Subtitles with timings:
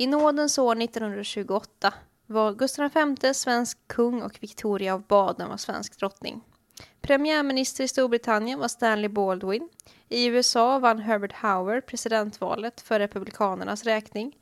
[0.00, 1.94] I nådens år 1928
[2.26, 6.40] var Gustav V svensk kung och Victoria av Baden var svensk drottning.
[7.00, 9.68] Premiärminister i Storbritannien var Stanley Baldwin.
[10.08, 14.36] I USA vann Herbert Howard presidentvalet för Republikanernas räkning.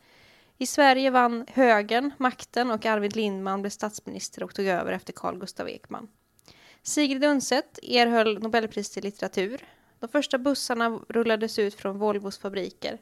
[0.58, 5.38] I Sverige vann högern makten och Arvid Lindman blev statsminister och tog över efter Carl
[5.38, 6.09] Gustav Ekman.
[6.82, 9.64] Sigrid Undset erhöll Nobelpris i litteratur.
[9.98, 12.98] De första bussarna rullades ut från Volvos fabriker.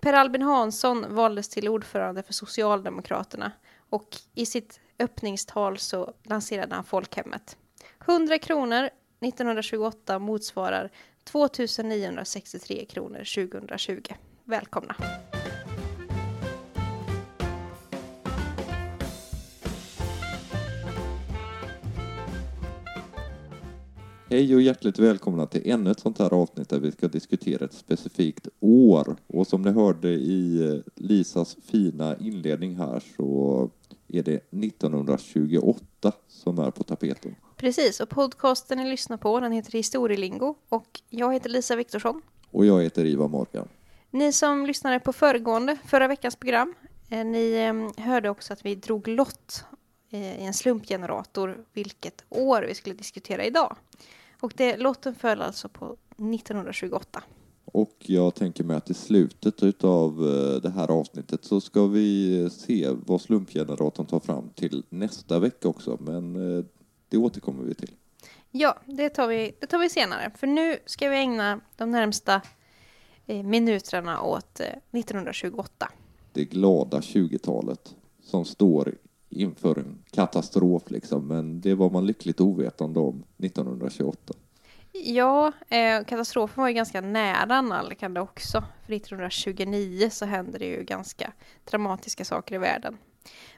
[0.00, 3.52] Per Albin Hansson valdes till ordförande för Socialdemokraterna
[3.90, 7.56] och i sitt öppningstal så lanserade han folkhemmet.
[8.06, 8.90] 100 kronor
[9.20, 10.90] 1928 motsvarar
[11.24, 14.14] 2963 kronor 2020.
[14.44, 14.96] Välkomna!
[24.34, 27.72] Hej och hjärtligt välkomna till ännu ett sånt här avsnitt där vi ska diskutera ett
[27.72, 29.16] specifikt år.
[29.26, 33.70] Och som ni hörde i eh, Lisas fina inledning här så
[34.08, 37.34] är det 1928 som är på tapeten.
[37.56, 42.22] Precis, och podcasten ni lyssnar på den heter Historielingo och jag heter Lisa Viktorsson.
[42.50, 43.68] Och jag heter Iva Morgan.
[44.10, 46.74] Ni som lyssnade på föregående, förra veckans program,
[47.10, 49.64] eh, ni eh, hörde också att vi drog lott
[50.10, 53.76] i en slumpgenerator vilket år vi skulle diskutera idag.
[54.40, 57.22] Och det, lotten föll alltså på 1928.
[57.64, 60.16] Och jag tänker mig att i slutet av
[60.62, 65.98] det här avsnittet så ska vi se vad slumpgeneratorn tar fram till nästa vecka också.
[66.00, 66.34] Men
[67.08, 67.90] det återkommer vi till.
[68.56, 70.30] Ja, det tar vi, det tar vi senare.
[70.36, 72.42] För nu ska vi ägna de närmsta
[73.26, 75.90] eh, minuterna åt eh, 1928.
[76.32, 78.94] Det glada 20-talet som står
[79.36, 84.34] inför en katastrof liksom, men det var man lyckligt ovetande om 1928.
[84.92, 88.64] Ja, eh, katastrofen var ju ganska nära nalkande också.
[88.86, 91.32] För 1929 så hände det ju ganska
[91.64, 92.98] dramatiska saker i världen.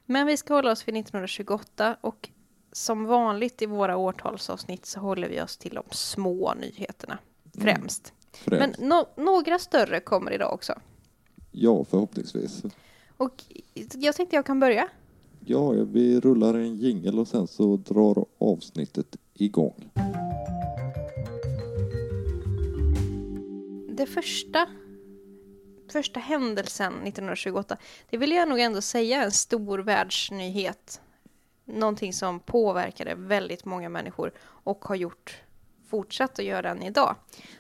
[0.05, 2.29] Men vi ska hålla oss vid 1928 och
[2.73, 7.19] som vanligt i våra årtalsavsnitt så håller vi oss till de små nyheterna
[7.59, 8.13] främst.
[8.47, 8.79] Mm, främst.
[8.79, 10.75] Men no några större kommer idag också.
[11.51, 12.63] Ja, förhoppningsvis.
[13.17, 13.45] Och
[13.95, 14.89] jag tänkte jag kan börja.
[15.49, 19.91] Ja, vi rullar en jingel och sen så drar avsnittet igång.
[23.97, 24.67] Det första
[25.93, 27.77] första händelsen 1928,
[28.11, 31.01] det vill jag nog ändå säga är en stor världsnyhet
[31.65, 35.43] någonting som påverkade väldigt många människor och har gjort
[35.89, 37.17] fortsatt att göra än idag.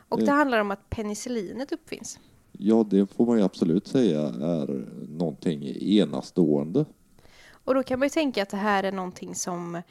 [0.08, 0.36] Och det mm.
[0.36, 2.18] handlar om att penicillinet uppfinns.
[2.53, 6.84] Ja, det får man ju absolut säga är någonting enastående.
[7.66, 9.82] Och då kan man ju tänka att det här är någonting som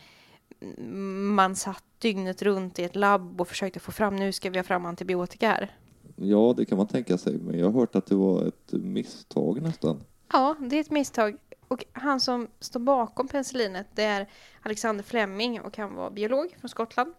[1.36, 4.64] man satt dygnet runt i ett labb och försökte få fram, nu ska vi ha
[4.64, 5.78] fram antibiotika här.
[6.16, 9.62] Ja, det kan man tänka sig, men jag har hört att det var ett misstag
[9.62, 10.04] nästan.
[10.32, 11.38] Ja, det är ett misstag.
[11.68, 14.30] Och han som står bakom penicillinet det är
[14.62, 17.14] Alexander Fleming och han var biolog från Skottland.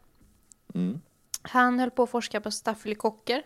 [0.74, 1.00] Mm.
[1.42, 3.42] Han höll på att forska på stafylokocker,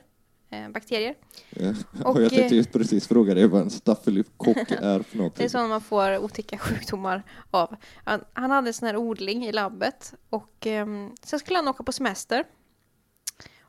[0.72, 1.14] bakterier.
[1.50, 1.74] Ja,
[2.04, 5.38] och, jag tänkte just precis fråga dig vad en stafylokock är för någonting.
[5.38, 7.76] Det är sådana man får otäcka sjukdomar av.
[8.04, 10.86] Han, han hade en sån här odling i labbet och eh,
[11.22, 12.44] sen skulle han åka på semester.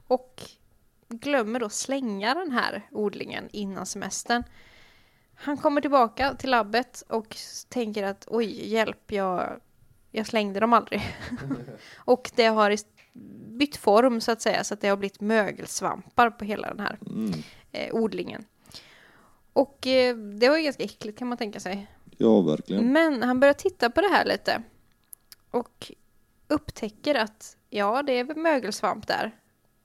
[0.07, 0.41] Och
[1.09, 4.43] glömmer då slänga den här odlingen innan semestern.
[5.35, 7.37] Han kommer tillbaka till labbet och
[7.69, 9.59] tänker att oj, hjälp, jag,
[10.11, 11.15] jag slängde dem aldrig.
[11.95, 12.69] och det har
[13.57, 16.97] bytt form så att säga, så att det har blivit mögelsvampar på hela den här
[17.05, 17.33] mm.
[17.72, 18.45] eh, odlingen.
[19.53, 21.88] Och eh, det var ju ganska äckligt kan man tänka sig.
[22.17, 22.94] Ja, verkligen.
[22.94, 24.63] Men han börjar titta på det här lite
[25.51, 25.91] och
[26.47, 29.35] upptäcker att ja, det är mögelsvamp där,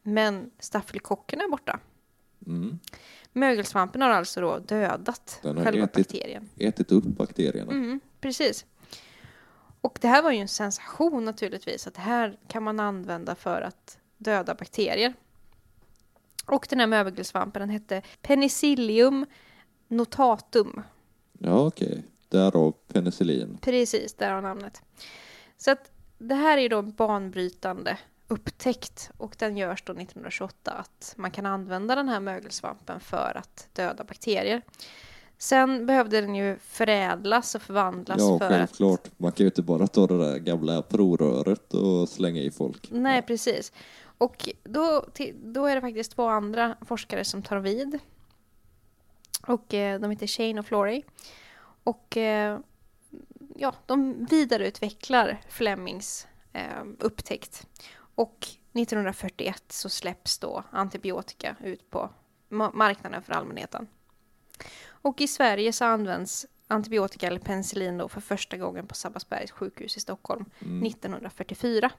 [0.03, 1.81] men stafylokocken är borta.
[2.47, 2.79] Mm.
[3.33, 6.49] Mögelsvampen har alltså då dödat Den har själva ätit, bakterien.
[6.57, 7.73] ätit upp bakterierna.
[7.73, 8.65] Mm, precis.
[9.87, 13.63] Och det här var ju en sensation naturligtvis, att det här kan man använda för
[13.63, 15.15] att döda bakterier.
[16.47, 19.27] Och den här mögelsvampen den hette Penicillium
[19.89, 20.83] notatum.
[21.39, 21.89] Ja, okej.
[21.89, 22.03] Okay.
[22.29, 23.59] Därav penicillin.
[23.61, 24.83] Precis, därav namnet.
[25.57, 31.31] Så att det här är då banbrytande upptäckt och den görs då 1928 att man
[31.31, 34.63] kan använda den här mögelsvampen för att döda bakterier.
[35.39, 39.11] Sen behövde den ju förädlas och förvandlas ja, för självklart.
[39.17, 42.91] Man kan ju inte bara ta det där gamla provröret och slänga i folk.
[42.91, 43.73] Nej, precis.
[44.19, 45.05] Och då,
[45.35, 47.99] då är det faktiskt två andra forskare som tar vid.
[49.47, 51.03] Och eh, de heter Shane och Flory.
[51.85, 52.59] Och eh,
[53.57, 57.67] ja, de vidareutvecklar Flemings eh, upptäckt.
[58.15, 62.11] Och 1941 så släpps då antibiotika ut på
[62.73, 63.87] marknaden för allmänheten.
[65.07, 69.97] Och i Sverige så används antibiotika eller penicillin då för första gången på Sabbatsbergs sjukhus
[69.97, 70.83] i Stockholm Mm.
[70.87, 71.91] 1944.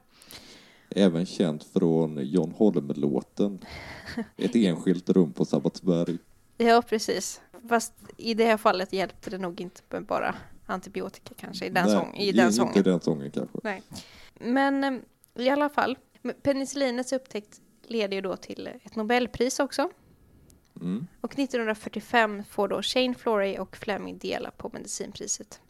[0.90, 3.60] Även känt från John Holm-låten.
[4.38, 6.18] Ett enskilt rum på Sabbatsberg.
[6.58, 7.42] Ja, precis.
[7.70, 11.86] Fast i det här fallet hjälpte det nog inte med bara antibiotika kanske i den,
[11.86, 12.84] Nej, sång, i den inte sången.
[12.84, 13.58] den sången kanske.
[13.64, 13.84] Nej.
[14.40, 15.00] Men eh,
[15.46, 15.98] i alla fall,
[16.42, 19.90] penicillinets upptäckt leder ju då till ett Nobelpris också.
[20.82, 21.08] Mm.
[21.22, 25.62] Och 1945 får då Shane Florey och Fleming dela på medicinpriset.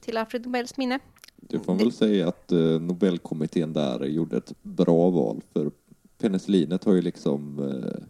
[0.00, 0.98] Till Alfred Nobels minne.
[1.36, 5.70] Det får väl säga att eh, Nobelkommittén där gjorde ett bra val för
[6.18, 8.04] penicillinet har ju liksom eh,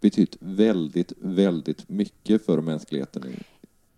[0.00, 3.44] betytt väldigt, väldigt mycket för mänskligheten.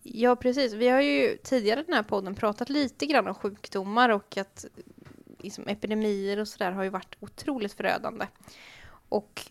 [0.03, 0.73] Ja, precis.
[0.73, 4.65] Vi har ju tidigare i den här podden pratat lite grann om sjukdomar och att
[5.39, 8.27] liksom, epidemier och sådär har ju varit otroligt förödande.
[9.09, 9.51] Och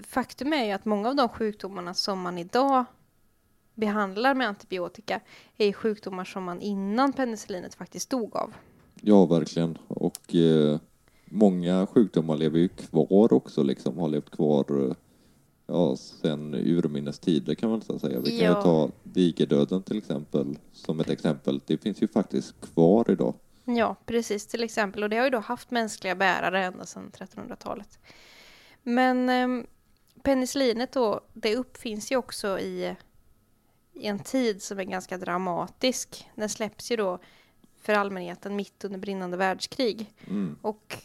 [0.00, 2.84] faktum är ju att många av de sjukdomarna som man idag
[3.74, 5.20] behandlar med antibiotika
[5.56, 8.54] är sjukdomar som man innan penicillinet faktiskt dog av.
[9.02, 9.78] Ja, verkligen.
[9.88, 10.78] Och eh,
[11.24, 14.94] många sjukdomar lever ju kvar också, liksom har levt kvar eh,
[15.66, 18.20] ja, sen urminnes tider kan man nästan säga.
[18.20, 18.62] Vi kan Ja.
[18.62, 21.60] ta digerdöden till exempel som ett exempel.
[21.66, 23.34] Det finns ju faktiskt kvar idag.
[23.64, 25.02] Ja, precis till exempel.
[25.02, 27.98] Och det har ju då haft mänskliga bärare ända sedan 1300-talet.
[28.82, 29.64] Men eh,
[30.26, 32.96] penicillinet då, det uppfinns ju också i,
[33.94, 36.28] i en tid som är ganska dramatisk.
[36.34, 37.18] Den släpps ju då
[37.80, 40.12] för allmänheten mitt under brinnande världskrig.
[40.26, 40.56] Mm.
[40.62, 40.96] Och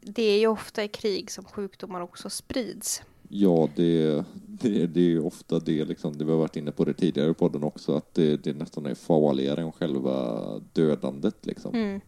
[0.00, 3.02] det är ju ofta i krig som sjukdomar också sprids.
[3.28, 6.84] Ja, det, det, det är ju ofta det, liksom, det vi har varit inne på
[6.84, 11.46] det tidigare i podden också, att det, det nästan är farligare än själva dödandet.
[11.46, 11.74] Liksom.
[11.74, 12.00] Mm.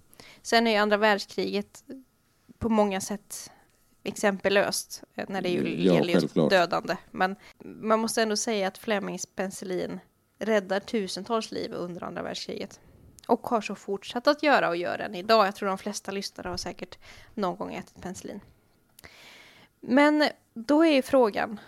[0.43, 1.85] Sen är ju andra världskriget
[2.59, 3.51] på många sätt
[4.03, 6.97] exempellöst eh, när det ju Mm, Ja, gäller just dödande.
[7.11, 10.01] Men man måste ändå säga att Flemings penicillin
[10.39, 12.81] räddar tusentals liv under andra världskriget.
[13.29, 15.47] Och har så fortsatt att göra och gör än idag.
[15.47, 16.99] Jag tror de flesta lyssnare har säkert
[17.35, 18.41] någon gång ätit penicillin.
[19.81, 20.25] Men
[20.55, 21.61] då är ju frågan,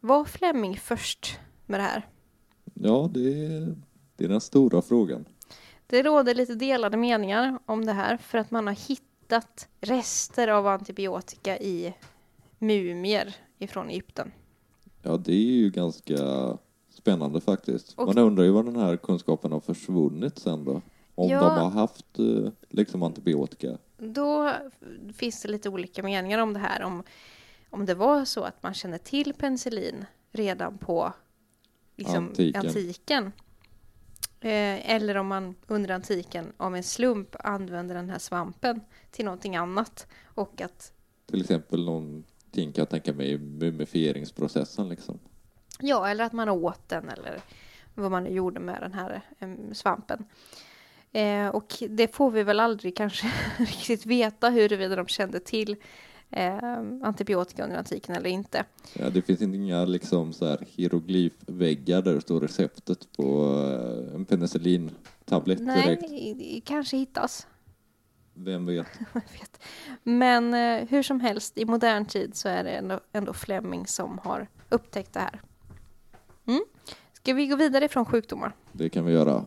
[0.00, 2.06] var Fleming först med det här?
[2.74, 3.76] Ja, det, är-
[4.16, 5.24] det är den stora frågan.
[5.86, 9.04] Det råder lite delade meningar om det här för att man har hittat
[9.80, 11.94] rester av antibiotika i
[12.58, 14.32] mumier ifrån Egypten.
[15.02, 16.16] Ja, det är ju ganska
[16.90, 17.92] spännande faktiskt.
[17.98, 20.82] Och- Man undrar ju var den här kunskapen har försvunnit sen då.
[21.14, 21.40] Om Ja.
[21.40, 23.78] de har haft eh, liksom antibiotika.
[23.98, 24.52] Då
[25.16, 26.82] finns det lite olika meningar om det här.
[26.82, 27.02] Om,
[27.70, 31.12] om det var så att man kände till penicillin redan på
[31.96, 32.66] liksom, Antiken.
[32.66, 33.32] antiken.
[34.40, 38.80] Eh, eller om man under antiken av en slump använde den här svampen
[39.10, 40.06] till någonting annat.
[40.24, 40.92] Och att
[41.26, 45.18] Till exempel någonting kan jag tänka mig i mumifieringsprocessen liksom.
[45.80, 47.40] Ja, eller att man åt den eller
[47.94, 49.22] vad man gjorde med den här
[49.72, 50.24] svampen.
[51.12, 55.76] Eh, och det får vi väl aldrig kanske riktigt veta huruvida de kände till
[56.30, 58.64] eh, antibiotika under antiken eller inte.
[58.94, 63.52] Ja, det finns inga liksom så här hieroglyfväggar där det står receptet på
[64.08, 66.02] eh, en penicillintablett Nej, direkt.
[66.12, 67.46] i- kanske hittas.
[68.34, 68.86] Vem vet?
[69.14, 69.60] Vet.
[70.02, 74.18] Men eh, hur som helst, i modern tid så är det ändå, ändå Fleming som
[74.24, 75.40] har upptäckt det här.
[76.46, 76.60] Mm.
[77.12, 78.52] Ska vi gå vidare från sjukdomar?
[78.72, 79.44] Det kan vi göra.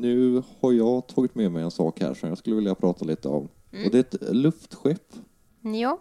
[0.00, 3.28] Nu har jag tagit med mig en sak här som jag skulle vilja prata lite
[3.28, 3.48] om.
[3.84, 5.12] Och det är ett luftskepp.
[5.60, 6.00] Ja,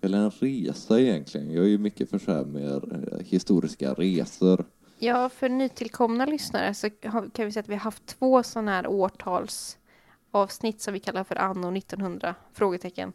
[0.00, 1.50] Eller en resa egentligen.
[1.52, 4.64] Jag är ju mycket för så här med eh, historiska resor.
[4.98, 8.86] Ja, för nytillkomna lyssnare så kan vi säga att vi har haft två sådana här
[8.86, 12.34] årtalsavsnitt som vi kallar för anno 1900?
[12.52, 13.12] Frågetecken.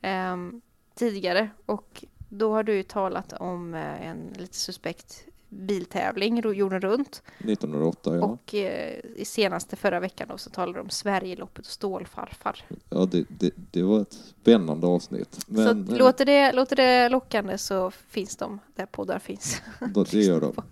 [0.00, 0.60] ehm,
[0.94, 1.50] tidigare.
[1.66, 7.22] Och då har du ju talat om eh, en lite suspekt biltävling jorden runt.
[7.38, 8.24] 1908, ja.
[8.24, 12.64] Och eh, i senaste förra veckan då så talade du om Sverigeloppet och stålfarfar.
[12.90, 15.38] Ja, det, det, det var ett spännande avsnitt.
[15.46, 19.62] Men så eh, låter, det, låter det lockande så finns de där poddar finns.
[19.94, 20.52] då, det gör de.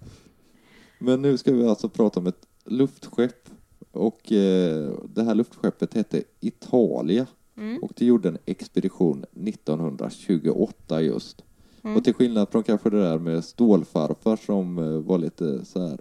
[0.99, 3.49] Men nu ska vi alltså prata om ett luftskepp.
[3.93, 7.27] Och eh, det här luftskeppet hette Italia.
[7.57, 7.83] Mm.
[7.83, 11.43] Och det gjorde en expedition 1928 just.
[11.87, 11.97] Mm.
[11.97, 16.01] Och till skillnad från kanske det där med stålfarfar som eh, var lite så här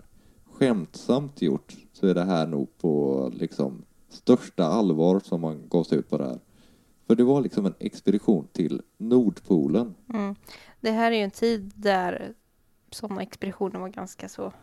[0.51, 5.98] skämtsamt gjort så är det här nog på liksom största allvar som man gav sig
[5.98, 6.39] ut på det här.
[7.08, 9.96] För det var liksom en expedition till Nordpolen.
[10.13, 10.36] Mm.
[10.82, 12.34] Det här är ju en tid där
[12.92, 14.54] sådana expeditioner var ganska så,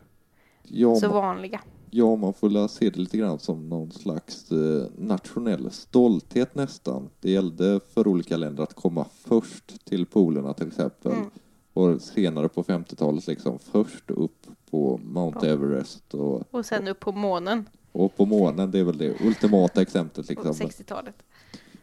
[0.63, 1.61] Ja, så vanliga.
[1.95, 7.09] Ja, man får väl se det lite grann som någon slags eh, nationell stolthet nästan.
[7.21, 11.13] Det gällde för olika länder att komma först till polerna till exempel.
[11.13, 11.31] Mm.
[11.73, 15.53] Och senare på 50-talet liksom först upp på Mount Ja.
[15.53, 18.71] Everest och, Och sen upp på månen och på månen.
[18.71, 20.53] Det är väl det ultimata exemplet liksom.
[20.53, 21.15] 60-talet.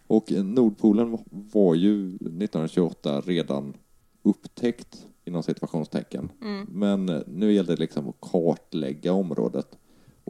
[0.07, 3.73] Och Nordpolen var ju 1928 redan
[4.23, 6.31] upptäckt inom situationstecken.
[6.41, 6.67] Mm.
[6.69, 9.77] Men nu gällde det liksom att kartlägga området.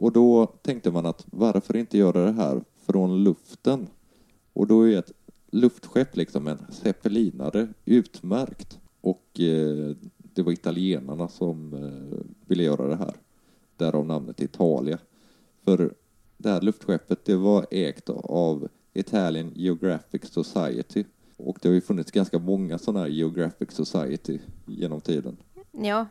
[0.00, 3.86] Och då tänkte man att varför inte göra det här från luften?
[4.52, 5.12] Och då är ett
[5.50, 8.78] luftskepp, liksom en zeppelinare, utmärkt.
[9.00, 9.96] Och eh,
[10.34, 13.14] det var italienarna som eh, ville göra det här.
[13.76, 14.98] Därav namnet Italia.
[15.64, 15.94] För
[16.36, 21.04] det här luftskeppet det var ägt av Italian Geographic Society.
[21.36, 25.36] Och det har ju funnits ganska många sådana här Geographic Society genom tiden.
[25.70, 26.06] Ja,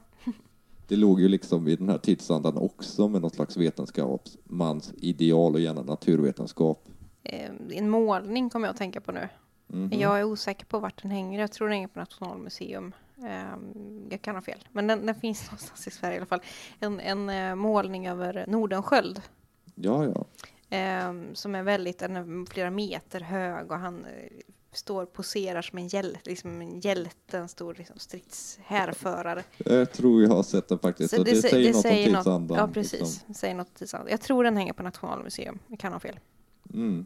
[0.89, 5.59] det låg ju liksom i den här tidsandan också med något slags vetenskapsmans ideal och
[5.59, 6.87] gärna naturvetenskap.
[7.23, 9.29] eh, en målning kommer jag att tänka på nu.
[9.67, 9.99] Mhm.
[9.99, 11.39] Jag är osäker på vart den hänger.
[11.39, 12.93] Jag tror den hänger på Nationalmuseum.
[13.23, 14.67] Ehm, jag kan ha fel.
[14.71, 16.41] Men den, den finns någonstans i Sverige i alla fall.
[16.79, 19.21] En, en eh, målning över Nordenskjöld.
[19.75, 20.25] Ja, ja.
[20.69, 24.29] ehm, som är väldigt, den är flera meter hög och han eh,
[24.71, 29.43] står och poserar som en hjälte, liksom en hjälte, en stor liksom, stridshärförare.
[29.57, 31.17] Jag tror jag har sett den faktiskt.
[31.17, 32.57] och det, sä- säger något säger om tidsandan.
[32.57, 32.99] Ja, precis.
[32.99, 33.23] liksom.
[33.27, 34.11] Det säger något tidsandan.
[34.11, 35.59] Jag tror den hänger på Nationalmuseum.
[35.67, 36.19] Jag kan ha fel.
[36.73, 37.05] Mm.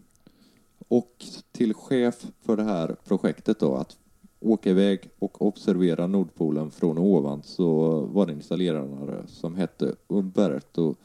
[0.88, 3.98] Och till chef för det här projektet då, att
[4.40, 10.96] åka iväg och observera Nordpolen från ovan, så var det en italienare som hette Umberto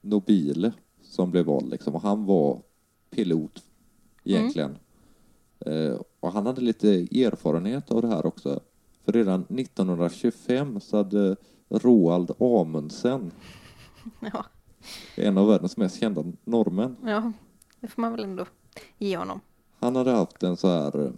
[0.00, 1.94] Nobile som blev vald liksom.
[1.94, 2.62] Och han var
[3.10, 3.62] pilot
[4.24, 4.70] egentligen.
[4.70, 4.76] Eh,
[6.20, 8.60] och han hade lite erfarenhet av det här också.
[9.04, 11.36] För redan 1925 så hade
[11.68, 13.30] Roald Amundsen,
[14.32, 14.44] Ja,
[15.16, 17.32] en av världens mest kända norrmän, ja,
[17.80, 18.46] det får man väl ändå
[18.98, 19.40] ge honom.
[19.78, 21.10] Han hade haft en så här, eh,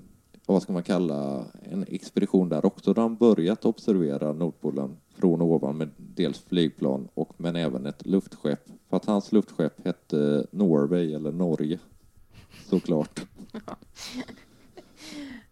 [0.46, 5.76] vad ska man kalla, en expedition där också, där han börjat observera Nordpolen från ovan
[5.76, 8.60] med dels flygplan och men även ett luftskepp.
[8.88, 11.78] För att hans luftskepp hette Norway, eller Norge,
[12.68, 13.26] såklart.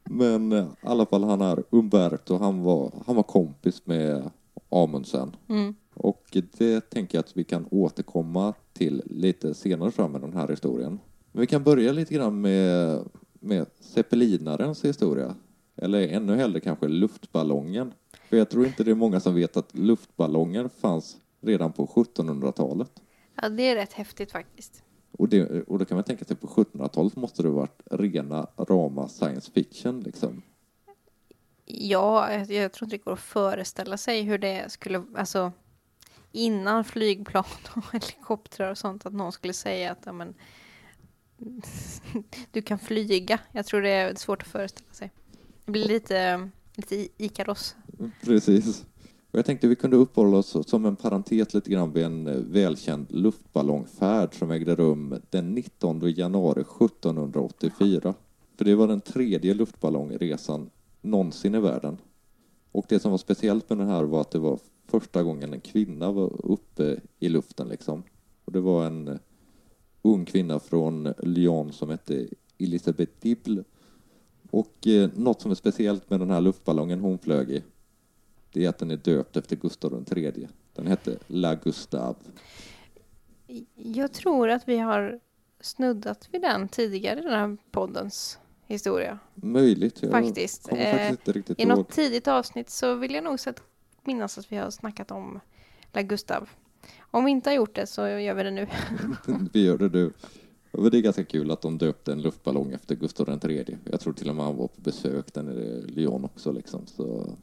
[0.04, 4.30] Men eh, i alla fall han är Umberto, han var, han var kompis med
[4.68, 5.36] Amundsen.
[5.48, 5.74] Mm.
[5.94, 10.48] Och det tänker jag att vi kan återkomma till lite senare fram med den här
[10.48, 10.98] historien.
[11.32, 12.98] Men vi kan börja lite grann med,
[13.40, 15.34] med zeppelinarens historia.
[15.76, 17.92] Eller ännu hellre kanske luftballongen.
[18.28, 22.90] För jag tror inte det är många som vet att luftballonger fanns redan på 1700-talet.
[23.42, 24.82] Ja, det är rätt häftigt faktiskt.
[25.12, 29.08] Och, det, och då kan man tänka sig på 1700-talet måste det varit rena rama
[29.08, 30.42] science fiction liksom.
[31.64, 35.52] Ja, jag, jag tror inte det går att föreställa sig hur det skulle, alltså
[36.32, 37.44] innan flygplan
[37.76, 40.34] och helikoptrar och sånt, att någon skulle säga att ja, men,
[42.50, 43.38] du kan flyga.
[43.52, 45.10] Jag tror det är svårt att föreställa sig.
[45.64, 47.76] Det blir lite, lite Ikaros.
[48.24, 48.84] Precis.
[49.32, 52.36] Och jag tänkte vi kunde uppehålla oss som en parentes lite grann vid en eh,
[52.36, 58.14] välkänd luftballongfärd som ägde rum den 19 januari 1784.
[58.56, 60.70] För det var den tredje luftballongresan
[61.00, 61.98] någonsin i världen.
[62.72, 65.60] Och det som var speciellt med den här var att det var första gången en
[65.60, 68.02] kvinna var uppe i luften liksom.
[68.44, 69.16] Och det var en eh,
[70.02, 73.64] ung kvinna från Lyon som hette Elisabeth Dibble.
[74.50, 77.62] Och eh, något som är speciellt med den här luftballongen hon flög i
[78.52, 80.48] det är att den är döpt efter Gustav III.
[80.74, 82.14] Den hette La Gustave.
[83.74, 85.20] Jag tror att vi har
[85.60, 89.18] snuddat vid den tidigare i den här poddens historia.
[89.34, 90.02] Möjligt.
[90.02, 90.72] Jag Faktiskt.
[90.72, 93.62] Eh, faktiskt riktigt I något tidigt avsnitt så vill jag nog att
[94.04, 95.40] minnas att vi har snackat om
[95.92, 96.48] La Gustav.
[97.00, 98.66] Om vi inte har gjort det så gör vi det nu.
[99.52, 100.12] Vi gör det nu.
[100.90, 103.78] Det är ganska kul att de döpte en luftballong efter Gustav III.
[103.90, 106.86] Jag tror till och med han var på besök där nere i Lyon också liksom.
[106.86, 107.36] Så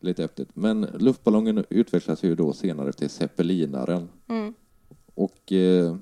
[0.00, 0.48] lite häftigt.
[0.54, 4.08] Men luftballongen utvecklas ju då senare till zeppelinaren.
[4.28, 4.54] Mm.
[5.14, 5.96] Och eh,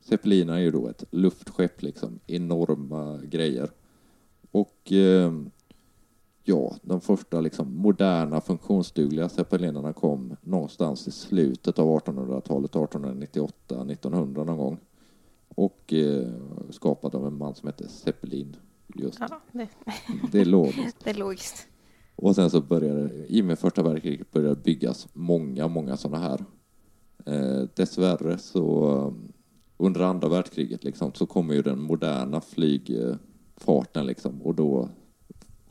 [0.00, 3.70] Zeppeliner är ju då ett luftskepp liksom, enorma grejer.
[4.50, 5.32] Och eh,
[6.44, 14.44] ja, de första liksom moderna funktionsdugliga zeppelinarna kom någonstans i slutet av 1800-talet, 1898, 1900
[14.44, 14.78] någon gång.
[15.48, 16.32] Och eh,
[16.70, 18.56] skapad av en man som hette Zeppelin.
[18.94, 19.68] Just, Ja, det,
[20.32, 20.96] det är logiskt.
[21.04, 21.68] det är logiskt.
[22.16, 26.44] Och sen så började, i och med första världskriget började byggas många, många sådana här.
[27.26, 29.14] Eh, dessvärre så
[29.76, 34.88] under andra världskriget liksom, så kommer ju den moderna flygfarten liksom, och då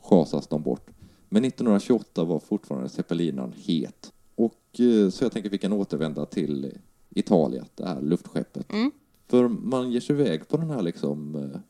[0.00, 0.90] schasas de bort.
[1.28, 4.12] Men 1928 var fortfarande zeppelinaren het.
[4.34, 6.72] Och eh, så jag tänker vi kan återvända till
[7.10, 8.72] Italia, det här luftskeppet.
[8.72, 8.90] Mm.
[9.28, 11.60] För man ger sig iväg på den här liksom eh,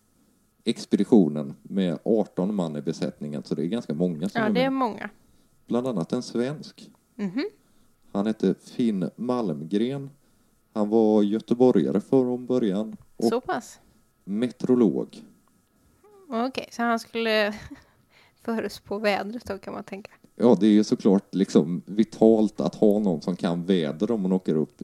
[0.66, 4.61] expeditionen med 18 man i besättningen, så det är ganska många som Ja, är det
[4.61, 4.78] är med.
[4.78, 5.11] många.
[5.66, 6.90] Bland annat en svensk.
[7.14, 7.44] Mhm.
[8.12, 10.11] Han hette Finn Malmgren.
[10.73, 13.80] Han var göteborgare från början och Så pass?
[14.25, 15.23] meteorolog.
[16.28, 17.54] Okej, så han skulle
[18.42, 20.11] förutspå vädret då kan man tänka.
[20.37, 24.32] Ja, det är ju såklart liksom vitalt att ha någon som kan väder om man
[24.32, 24.82] åker upp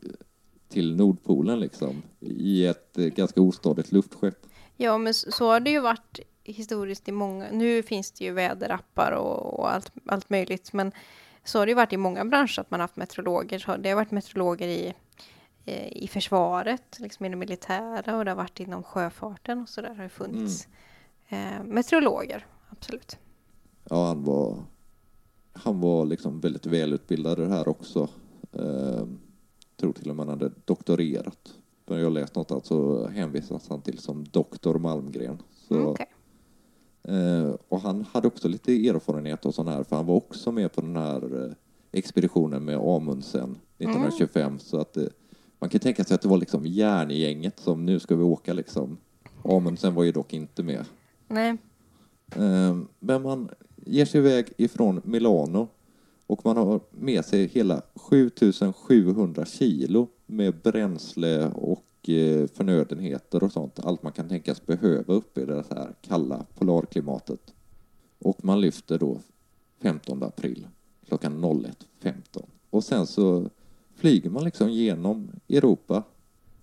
[0.69, 4.47] till Nordpolen liksom i ett eh, ganska ostadigt luftskepp.
[4.77, 7.51] Ja, men så har det ju varit historiskt i många...
[7.51, 10.93] Nu finns det ju väderappar och, och allt, allt möjligt, men
[11.45, 13.59] så har det ju varit i många branscher att man haft meteorologer.
[13.59, 14.95] Så Det har varit meteorologer i,
[15.65, 19.95] eh, i försvaret, liksom inom militära och det har varit inom sjöfarten och så där
[19.95, 20.69] har det funnits
[21.29, 23.19] eh, meteorologer, absolut.
[23.85, 24.65] Ja, han var,
[25.53, 28.09] han var liksom väldigt välutbildad i det här också.
[28.53, 29.07] Eh,
[29.77, 31.55] tror till och med han hade doktorerat.
[31.87, 35.39] För jag läst något att så hänvisas han till som doktor Malmgren.
[35.69, 36.07] Så, Mm, Okej.
[37.05, 40.73] eh, och han hade också lite erfarenhet och sån här, för han var också med
[40.73, 41.53] på den här eh,
[41.93, 44.59] expeditionen med Amundsen 1925.
[44.59, 45.05] Så att eh,
[45.59, 48.97] man kan tänka sig att det var liksom järngänget som nu ska vi åka liksom.
[49.45, 50.85] Amundsen var ju dock inte med.
[51.29, 51.57] Nej,
[52.37, 53.49] Eh, Men man
[53.87, 55.69] ger sig iväg ifrån Milano
[56.27, 63.81] och man har med sig hela 7700 kilo med bränsle och eh, förnödenheter och sånt.
[63.85, 67.55] Allt man kan tänkas behöva uppe i det här kalla polarklimatet.
[68.19, 69.21] Och man lyfter då
[69.83, 70.69] 15 april
[71.09, 72.45] klockan 01.15.
[72.71, 73.51] Och sen så
[73.95, 76.03] flyger man liksom genom Europa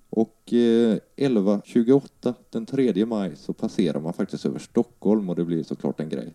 [0.10, 5.64] och eh, 11.28 den 3 maj så passerar man faktiskt över Stockholm och det blir
[5.64, 6.34] såklart en grej.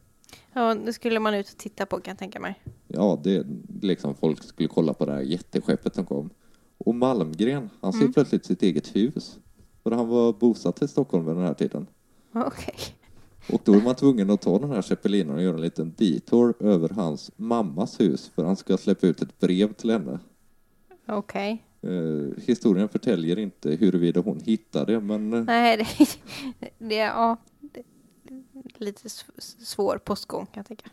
[0.52, 2.62] ja, det skulle man ut och titta på kan jag tänka mig.
[2.88, 3.46] Ja, det
[3.82, 6.30] liksom folk skulle kolla på det här jätteskeppet som kom.
[6.78, 9.38] Och Malmgren, han ser plötsligt sitt eget hus.
[9.82, 11.86] För han var bosatt i Stockholm vid den här tiden.
[12.32, 12.74] Okej.
[13.52, 16.54] Och då är man tvungen att ta den här zeppelinen och göra en liten detour
[16.60, 20.18] över hans mammas hus för han ska släppa ut ett brev till henne.
[21.06, 21.62] Okej.
[21.82, 27.82] Eh, historien förtäljer inte huruvida hon hittade det, men eh, Nej, det, det, ja, det,
[28.78, 30.90] lite sv- svår postgång kan jag tänka.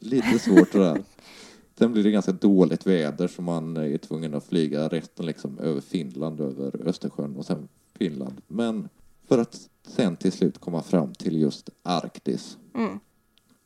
[0.00, 1.02] lite svårt det där.
[1.80, 5.80] Sen blir det ganska dåligt väder så man är tvungen att flyga resten liksom över
[5.80, 8.40] Finland, över Östersjön och sen Finland.
[8.48, 8.88] Men
[9.28, 12.58] för att sen till slut komma fram till just Arktis.
[12.74, 12.98] Mm.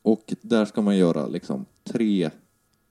[0.01, 2.29] Och där ska man göra liksom tre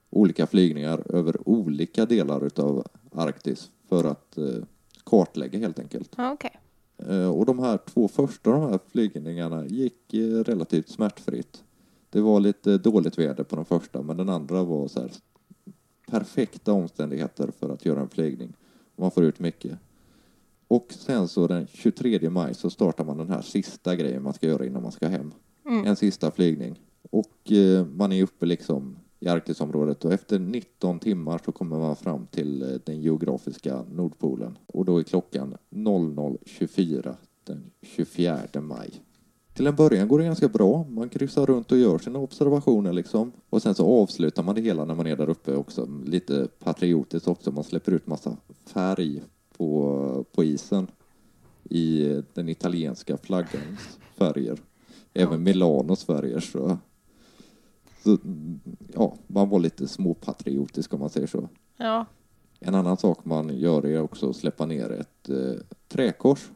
[0.09, 4.63] olika flygningar över olika delar utav Arktis för att eh,
[5.03, 6.15] kartlägga helt enkelt.
[6.17, 6.59] Okej.
[6.97, 11.63] Eh, Och de här två första de här flygningarna gick eh, relativt smärtfritt.
[12.15, 15.11] Det var lite dåligt väder på den första men den andra var så här
[16.07, 18.53] perfekta omständigheter för att göra en flygning.
[18.95, 19.77] Man får ut mycket.
[20.67, 24.47] Och sen så den 23 maj så startar man den här sista grejen man ska
[24.47, 25.31] göra innan man ska hem.
[25.65, 25.85] Mm.
[25.85, 26.81] En sista flygning.
[27.11, 31.95] Och eh, man är uppe liksom i Arktisområdet och efter 19 timmar så kommer man
[31.95, 34.57] fram till eh, den geografiska Nordpolen.
[34.67, 39.01] Och då är klockan 00.24 den 24 maj.
[39.55, 40.85] Till en början går det ganska bra.
[40.89, 43.31] Man kryssar runt och gör sina observationer liksom.
[43.49, 45.89] Och sen så avslutar man det hela när man är där uppe också.
[46.05, 47.51] Lite patriotiskt också.
[47.51, 49.21] Man släpper ut massa färg
[49.57, 50.87] på, på isen
[51.63, 54.59] i den italienska flaggans färger.
[55.13, 56.77] Även Milanos färger så,
[58.03, 58.17] så
[58.93, 61.49] ja, man var lite småpatriotisk om man säger så.
[61.77, 62.05] Ja.
[62.59, 66.49] En annan sak man gör är också att släppa ner ett eh, träkors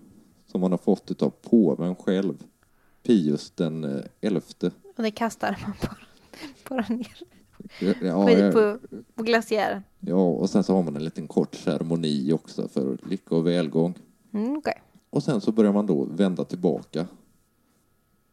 [0.48, 2.44] som man har fått av påven själv.
[3.04, 4.72] Pius den eh, elfte.
[4.98, 5.98] Och det kastar man bara,
[6.70, 7.18] bara ner
[8.02, 8.78] Ja, på, på,
[9.16, 9.84] på glaciären.
[10.00, 13.94] ja, och sen så har man en liten kort ceremoni också för lycka och välgång.
[14.34, 14.82] Mm, Okej.
[15.10, 17.08] Och sen så börjar man då vända tillbaka.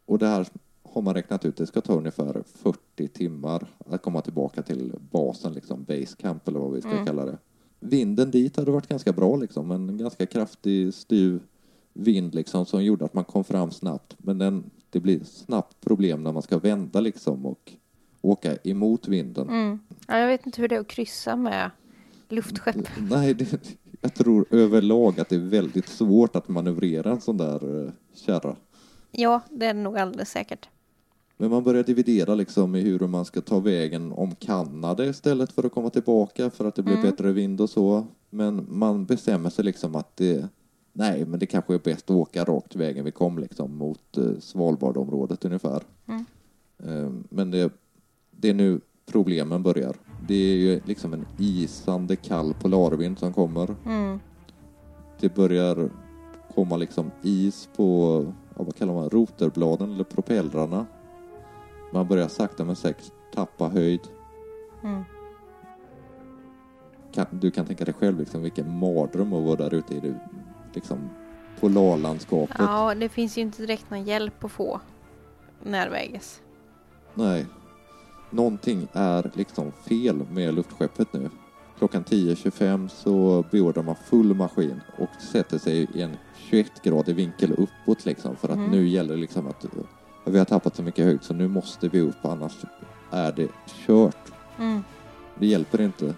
[0.07, 0.47] Och det här
[0.83, 5.53] har man räknat ut, det ska ta ungefär 40 timmar att komma tillbaka till basen,
[5.53, 7.07] liksom base camp eller vad vi ska Mm.
[7.07, 7.39] kalla det.
[7.81, 11.41] Vinden dit hade varit ganska bra liksom, en ganska kraftig styv
[11.99, 14.17] vind liksom som gjorde att man kom fram snabbt.
[14.19, 17.73] Men den, det blir snabbt problem när man ska vända liksom och
[18.23, 19.49] åka emot vinden.
[19.49, 19.79] Mm.
[20.07, 21.71] Ja, jag vet inte hur det är att kryssa med
[22.29, 22.77] luftskepp.
[23.11, 23.61] Nej, det,
[24.01, 28.57] jag tror överlag att det är väldigt svårt att manövrera en sån där eh, kärra.
[29.11, 30.69] Ja, det är det nog alldeles säkert.
[31.37, 35.67] Men man börjar dividera liksom i hur man ska ta vägen om Kanada istället för
[35.67, 37.11] att komma tillbaka för att det blir Mm.
[37.11, 38.07] bättre vind och så.
[38.31, 40.49] Men man bestämmer sig liksom att det,
[40.97, 44.39] nej, men det kanske är bäst att åka rakt vägen vi kom liksom mot eh,
[44.41, 45.83] Svalbardområdet ungefär.
[46.07, 46.25] Mm.
[46.79, 47.73] Eh, men det,
[48.31, 49.97] det är nu problemen börjar.
[50.29, 54.21] Det är ju liksom en isande kall polarvind som kommer Mm.
[55.21, 55.91] det börjar
[56.55, 58.25] komma liksom is på,
[58.57, 60.87] ja, vad kallar man rotorbladen eller propellrarna.
[61.93, 64.01] Man börjar sakta men säkert tappa höjd.
[64.85, 65.03] Mm.
[67.13, 70.21] Kan, du kan tänka dig själv liksom vilken mardröm att vara där ute i det
[70.77, 71.11] liksom
[71.61, 72.57] polarlandskapet.
[72.59, 74.81] Ja, det finns ju inte direkt någon hjälp att få
[75.63, 76.41] närväges.
[77.15, 77.47] Nej.
[78.31, 81.31] Någonting är liksom fel med luftskeppet nu.
[81.79, 86.17] Klockan 10.25 så beordrar man full maskin och sätter sig i en
[86.51, 88.71] 21-gradig vinkel uppåt liksom för att Mm.
[88.71, 89.65] nu gäller det liksom att
[90.25, 92.53] vi har tappat så mycket höjd så nu måste vi upp annars
[93.11, 93.49] är det
[93.87, 94.33] kört.
[94.59, 94.83] Mm.
[95.39, 96.15] Det hjälper inte.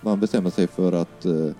[0.00, 1.50] Man bestämmer sig för att eh,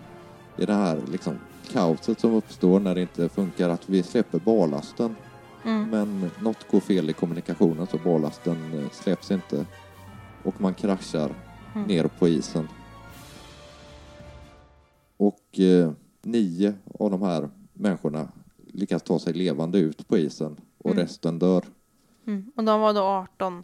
[0.57, 1.39] i det här liksom
[1.73, 5.17] kaoset som uppstår när det inte funkar att vi släpper barlasten
[5.65, 5.91] Mm.
[5.91, 9.67] men något går fel i kommunikationen så barlasten eh, släpps inte
[10.43, 11.35] och man kraschar
[11.75, 11.89] Mm.
[11.89, 12.69] ner på isen.
[15.17, 18.29] Och eh, nio av de här människorna
[18.73, 21.03] lyckas ta sig levande ut på isen och Mm.
[21.03, 21.65] resten dör.
[22.27, 22.53] Mm.
[22.57, 23.63] Och de var då 18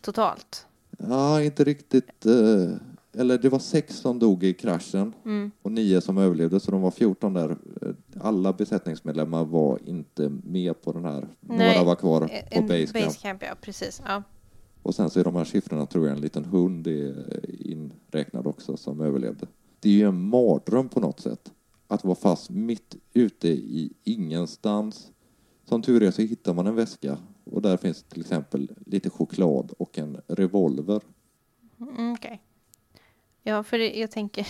[0.00, 0.66] totalt.
[0.98, 2.26] Ja, inte riktigt.
[2.26, 2.76] Eh,
[3.16, 5.50] eller det var sex som dog i kraschen Mm.
[5.62, 7.50] och nio som överlevde så de var 14 där.
[7.82, 7.88] Eh,
[8.20, 11.28] Alla besättningsmedlemmar var inte med på den här.
[11.40, 12.92] Nej, Några var kvar på basecamp.
[13.06, 14.02] basecamp, ja precis.
[14.06, 14.22] Ja.
[14.82, 18.76] Och sen så är de här siffrorna tror jag en liten hund är inräknad också
[18.76, 19.46] som överlevde.
[19.80, 21.52] Det är ju en mardröm på något sätt.
[21.88, 25.10] Att vara fast mitt ute i ingenstans.
[25.64, 29.72] Som tur är så hittar man en väska och där finns till exempel lite choklad
[29.78, 31.00] och en revolver.
[31.80, 32.42] Mm, Okej.
[33.46, 34.46] Ja, för jag tänker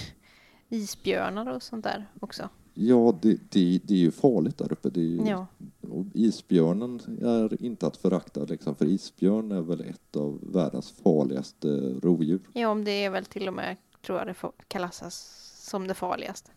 [0.68, 2.48] isbjörnar och sånt där också.
[2.74, 4.90] Ja, det, det, det är ju farligt där uppe.
[4.90, 5.46] Det är ju, Ja.
[5.80, 11.68] och isbjörnen är inte att förakta liksom, för isbjörn är väl ett av världens farligaste
[12.02, 12.40] rovdjur.
[12.52, 13.76] ja, om det är väl till och med,
[14.06, 14.34] tror jag det
[14.68, 16.50] klassas som det farligaste.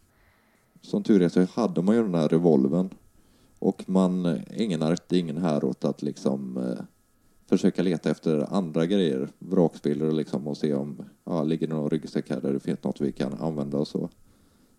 [0.81, 2.89] Som tur är så hade man ju den här revolven
[3.59, 6.83] och man ägnar inte ingen här åt att liksom eh,
[7.49, 12.29] försöka leta efter andra grejer, vrakspillror liksom och se om ja, ligger det någon ryggsäck
[12.29, 14.09] här där det finns något vi kan använda och så.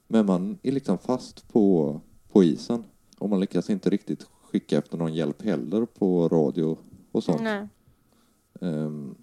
[0.06, 2.00] Men man är liksom fast på,
[2.32, 2.84] på isen
[3.18, 6.78] och man lyckas inte riktigt skicka efter någon hjälp heller på radio
[7.12, 7.42] och sånt.
[7.42, 7.68] Nej.
[8.60, 9.14] Ehm,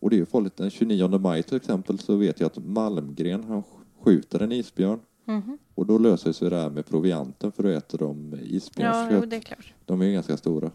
[0.00, 0.56] och det är ju farligt.
[0.56, 3.62] Den 29 maj till exempel så vet jag att Malmgren han
[4.00, 5.58] skjuter en isbjörn Mhm.
[5.74, 9.20] och då löser sig det här med provianten för då äter de Ja, isbjörnskött.
[9.22, 9.74] jo, det är klart.
[9.84, 10.70] De är ju ganska stora.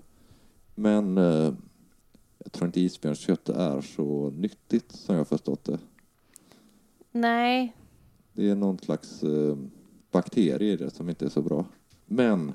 [0.76, 1.54] Men eh,
[2.38, 5.80] jag tror inte isbjörnskött är så nyttigt som jag förstått det.
[7.14, 7.76] Nej.
[8.34, 9.58] Det är någon slags eh,
[10.12, 11.66] bakterie i det som inte är så bra.
[12.06, 12.54] Men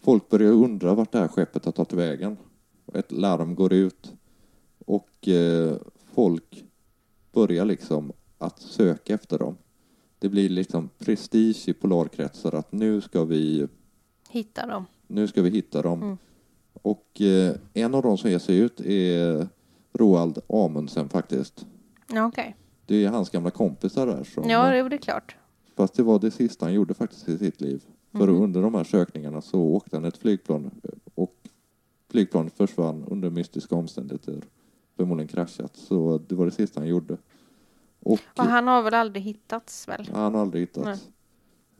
[0.00, 2.36] folk börjar undra vart det här skeppet har tagit vägen.
[2.94, 4.12] Ett larm går ut
[4.86, 5.76] och eh,
[6.12, 6.64] folk
[7.32, 9.56] börjar liksom att söka efter dem.
[10.18, 13.68] Det blir liksom prestige i polarkretsar att nu ska vi,
[14.28, 14.84] Hitta dem.
[15.06, 16.02] nu ska vi hitta dem.
[16.02, 16.16] Mm.
[16.72, 19.48] Och eh, en av dem som ger sig ut är
[19.92, 21.66] Roald Amundsen faktiskt.
[22.16, 22.56] Okej.
[22.90, 25.36] Det är hans gamla kompisar där som Ja, jo, det är klart.
[25.76, 27.84] Fast det var det sista han gjorde faktiskt i sitt liv.
[28.12, 28.42] För Mhm.
[28.42, 30.70] under de här sökningarna så åkte han ett flygplan
[31.14, 31.34] och
[32.08, 34.42] flygplanet försvann under mystiska omständigheter.
[34.96, 35.76] Förmodligen kraschat.
[35.76, 37.16] Så det var det sista han gjorde.
[38.00, 40.10] Och Och han har väl aldrig hittats väl?
[40.14, 41.08] han har aldrig hittats.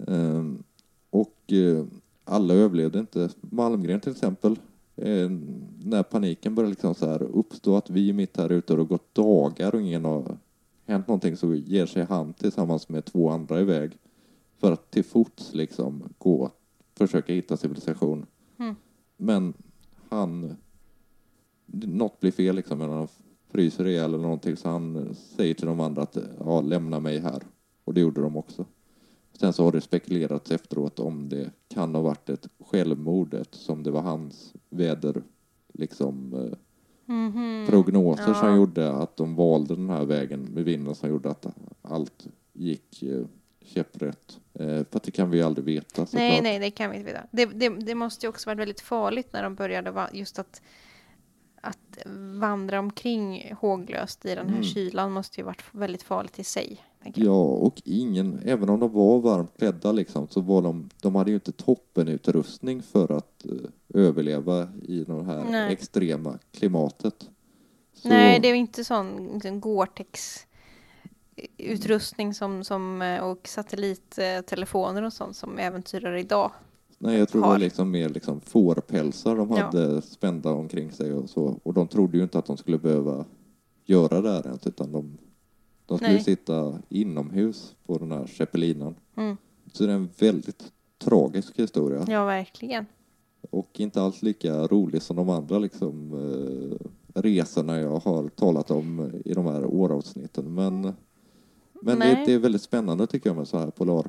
[0.07, 0.62] Ehm,
[1.11, 1.85] och eh,
[2.25, 3.29] alla överlevde inte.
[3.40, 4.59] Malmgren till exempel.
[4.96, 5.31] Eh,
[5.85, 8.88] när paniken började liksom så här uppstå att vi mitt här ute och det har
[8.88, 10.38] gått dagar och ingen har
[10.90, 13.98] hänt någonting så ger sig han tillsammans med två andra iväg
[14.59, 16.50] för att till fots liksom gå
[16.94, 18.26] försöka hitta civilisation.
[18.59, 18.74] Mm.
[19.16, 19.55] Men
[20.09, 20.57] han
[21.72, 23.09] något blir fel liksom, han
[23.50, 27.42] fryser ihjäl eller någonting så han säger till de andra att ja, lämna mig här.
[27.85, 28.64] Och det gjorde de också.
[29.33, 33.90] Sen så har det spekulerats efteråt om det kan ha varit ett självmord eftersom det
[33.90, 35.22] var hans väder
[35.72, 36.35] liksom
[37.11, 37.66] eh, Mhm.
[37.68, 38.35] prognoser Ja.
[38.35, 41.46] som gjorde att de valde den här vägen med vinden som gjorde att
[41.83, 43.25] allt gick eh,
[43.64, 44.38] käpprätt.
[44.55, 46.07] Eh, för att det kan vi aldrig veta.
[46.12, 47.25] Nej, nej, det kan vi inte veta.
[47.31, 50.62] Det, det, det måste ju också varit väldigt farligt när de började just att,
[51.62, 51.99] att
[52.38, 54.64] vandra omkring håglöst i den här Mm.
[54.64, 56.81] kylan måste ju varit väldigt farligt i sig.
[57.14, 61.30] Ja, och ingen, även om de var varmt klädda liksom, så var de, de hade
[61.30, 65.72] ju inte toppenutrustning för att eh, överleva i det här Nej.
[65.72, 67.30] extrema klimatet.
[67.94, 70.46] Så, Nej, det är inte sån liksom, Gore-Tex
[71.56, 76.50] utrustning som, som, eh, och satellittelefoner och sånt som äventyrar idag.
[76.98, 77.52] nej, jag tror det har.
[77.54, 79.64] var liksom mer liksom fårpälsar de Ja.
[79.64, 81.60] hade spända omkring sig och så.
[81.62, 83.24] Och de trodde ju inte att de skulle behöva
[83.84, 85.18] göra det här ens, utan de,
[85.90, 86.24] de skulle Nej.
[86.24, 88.94] sitta inomhus på den här zeppelinen.
[89.16, 89.37] Mm.
[89.72, 92.05] Så det är en väldigt tragisk historia.
[92.09, 92.87] Ja, verkligen.
[93.50, 96.87] Och inte alls lika rolig som de andra liksom, eh,
[97.20, 100.55] resorna jag har talat om i de här åravsnitten.
[100.55, 100.81] Men,
[101.83, 104.07] men det, det är väldigt spännande tycker jag med så här polar.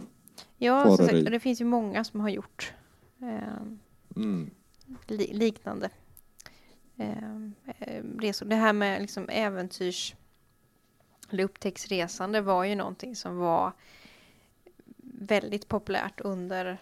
[0.57, 0.97] Ja, och
[1.31, 2.73] det finns ju många som har gjort
[3.21, 3.63] eh,
[4.15, 4.49] Mm.
[5.07, 5.89] li- liknande
[6.97, 7.33] eh,
[7.79, 8.45] eh, resor.
[8.45, 10.15] Det här med liksom äventyrs
[11.33, 13.71] eller upptäcktsresande var ju någonting som var
[15.03, 16.77] väldigt populärt under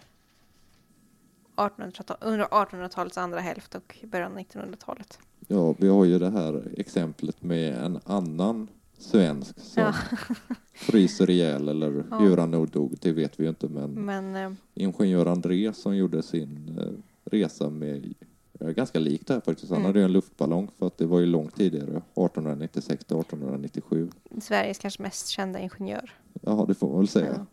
[1.56, 5.18] 1800-tal- under 1800-talets andra hälft och början av 1900-talet.
[5.48, 9.94] Ja, vi har ju det här exemplet med en annan svensk som Ja.
[10.74, 12.18] fryser ihjäl eller Ja.
[12.18, 13.68] hur han nog dog, det vet vi ju inte.
[13.68, 18.14] Men Men eh, ingenjör André som gjorde sin eh, resa med
[18.60, 19.70] ganska likt det här faktiskt.
[19.70, 19.86] Han Mm.
[19.86, 24.10] hade ju en luftballong för att det var ju långt tidigare, 1896 till 1897.
[24.40, 26.12] Sveriges kanske mest kända ingenjör.
[26.42, 27.46] Jaha, det får man väl säga.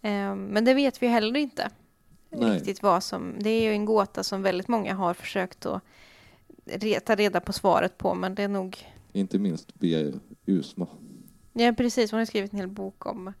[0.00, 0.08] Ja.
[0.08, 1.70] Eh, men det vet vi heller inte
[2.30, 2.54] Nej.
[2.56, 3.34] riktigt vad som...
[3.40, 5.82] Det är ju en gåta som väldigt många har försökt att
[7.04, 8.78] ta reda på svaret på, men det är nog...
[9.12, 10.12] Inte minst B.
[10.46, 10.86] Usma.
[11.52, 12.10] Ja, precis.
[12.10, 13.32] Hon har skrivit en hel bok om,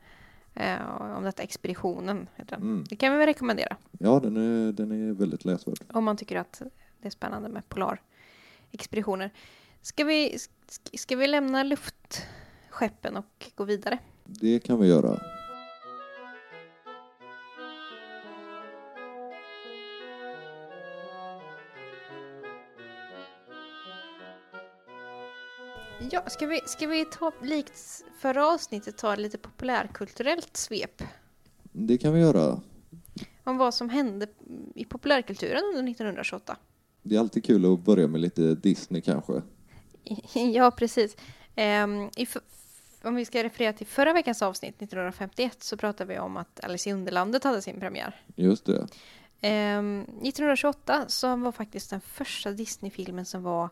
[0.54, 2.28] eh, om detta expeditionen.
[2.36, 2.62] heter den.
[2.62, 2.84] Mm.
[2.88, 5.78] Det kan vi väl rekommendera Ja, den är, den är väldigt läsvärd.
[5.92, 6.62] om man tycker att
[7.00, 9.30] det är spännande med polarexpeditioner.
[9.82, 10.36] Ska vi,
[10.68, 13.98] sk- ska vi lämna luftskeppen och gå vidare?
[14.24, 15.20] Det kan vi göra.
[26.10, 31.02] Ja, ska vi, ska vi ta, likt förra avsnittet, ta lite populärkulturellt svep
[31.72, 32.60] Det kan vi göra.
[33.44, 34.26] om vad som hände
[34.74, 36.56] i populärkulturen under 1928?
[37.02, 39.42] Det är alltid kul att börja med lite Disney kanske.
[40.54, 41.16] ja, precis.
[42.16, 42.36] F-
[43.02, 46.90] om vi ska referera till förra veckans avsnitt, 1951, så pratade vi om att Alice
[46.90, 48.20] i Underlandet hade sin premiär.
[48.36, 48.86] Just det.
[49.40, 53.68] Ehm, 1928 så var faktiskt den första Disney-filmen som var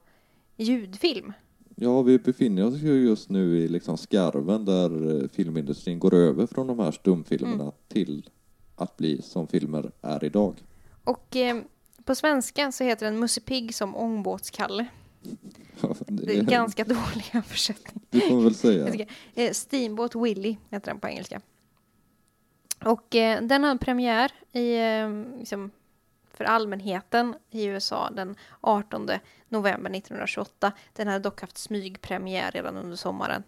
[0.57, 1.33] ljudfilm.
[1.77, 6.47] Ja, vi befinner oss ju just nu i liksom skarven där eh, filmindustrin går över
[6.47, 7.75] från de här stumfilmerna Mm.
[7.89, 8.31] till
[8.77, 10.55] att bli som filmer är idag.
[11.05, 11.65] Och ehm,
[12.05, 14.87] på svenska så heter den Musse Pigg som ångbåtskalle.
[15.81, 18.03] Ja, Det är ganska dålig översättning.
[18.11, 19.07] Det får man väl säga.
[19.35, 21.41] Eh, Steamboat Willie heter den på engelska.
[22.85, 25.71] Och eh, den har premiär i, eh, liksom,
[26.35, 29.11] för allmänheten i USA den 18
[29.49, 30.73] november 1928.
[30.93, 33.43] Den hade dock haft smygpremiär redan under sommaren.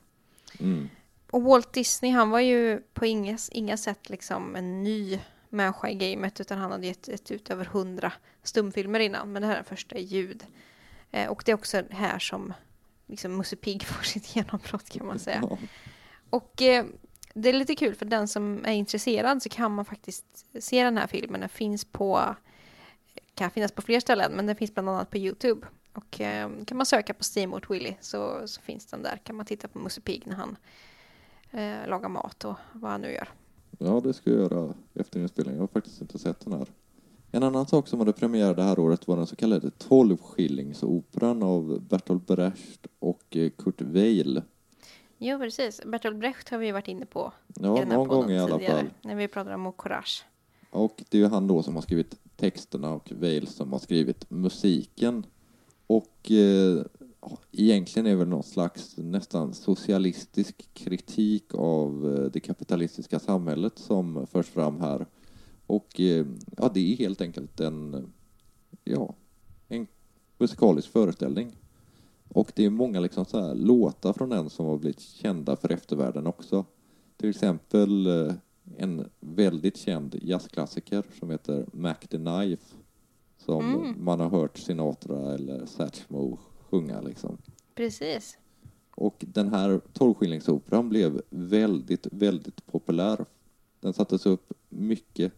[0.60, 0.88] Mm.
[1.30, 5.94] Och Walt Disney, han var ju på inga, inga sätt liksom en ny människa i
[5.94, 9.58] gamet, utan han hade gett, gett ut över hundra stumfilmer innan, men det här är
[9.58, 10.44] den första i ljud.
[11.10, 12.52] Eh, och det är också här som
[13.06, 15.40] liksom Musse Pigg får sitt genombrott kan man säga.
[15.50, 15.58] Ja.
[16.30, 16.84] Och eh,
[17.34, 20.98] det är lite kul för den som är intresserad så kan man faktiskt se den
[20.98, 21.40] här filmen.
[21.40, 22.36] Den finns på,
[23.34, 25.66] kan finnas på fler ställen, men den finns bland annat på Youtube.
[25.92, 29.16] Och eh, kan man söka på Steamboat Willie så, så finns den där.
[29.24, 30.56] Kan man titta på Musse Pigg när han
[31.50, 33.28] eh, lagar mat och vad han nu gör.
[33.78, 35.56] ja, det ska jag göra efter inspelningen.
[35.56, 36.66] Jag har faktiskt inte sett den här.
[37.30, 41.80] En annan sak som hade premiär det här året var den så kallade tolvskillingsoperan av
[41.88, 44.42] Bertolt Brecht och eh, Kurt Weill.
[45.18, 45.82] Jo, precis.
[45.84, 48.90] Bertolt Brecht har vi varit inne på Ja, någon gång i alla tidigare, fall.
[49.02, 50.24] När vi pratade om Courage.
[50.74, 54.30] Och det är ju han då som har skrivit texterna och Wales som har skrivit
[54.30, 55.26] musiken.
[55.86, 56.84] Och eh,
[57.52, 64.46] egentligen är väl någon slags nästan socialistisk kritik av eh, det kapitalistiska samhället som förs
[64.46, 65.06] fram här.
[65.66, 68.06] Och eh, ja, det är helt enkelt en,
[68.84, 69.14] ja,
[69.68, 69.86] en
[70.38, 71.56] musikalisk föreställning.
[72.28, 75.72] Och det är många liksom så här låtar från den som har blivit kända för
[75.72, 76.64] eftervärlden också.
[77.16, 78.34] Till exempel eh,
[78.78, 82.74] en väldigt känd jazzklassiker som heter Mac the Knife.
[83.36, 84.04] Som Mm.
[84.04, 86.38] man har hört Sinatra eller Satchmo
[86.70, 87.38] sjunga liksom.
[87.74, 88.38] Precis.
[88.96, 93.24] Och den här tolvskillingsoperan blev väldigt, väldigt populär.
[93.80, 95.32] Den sattes upp mycket.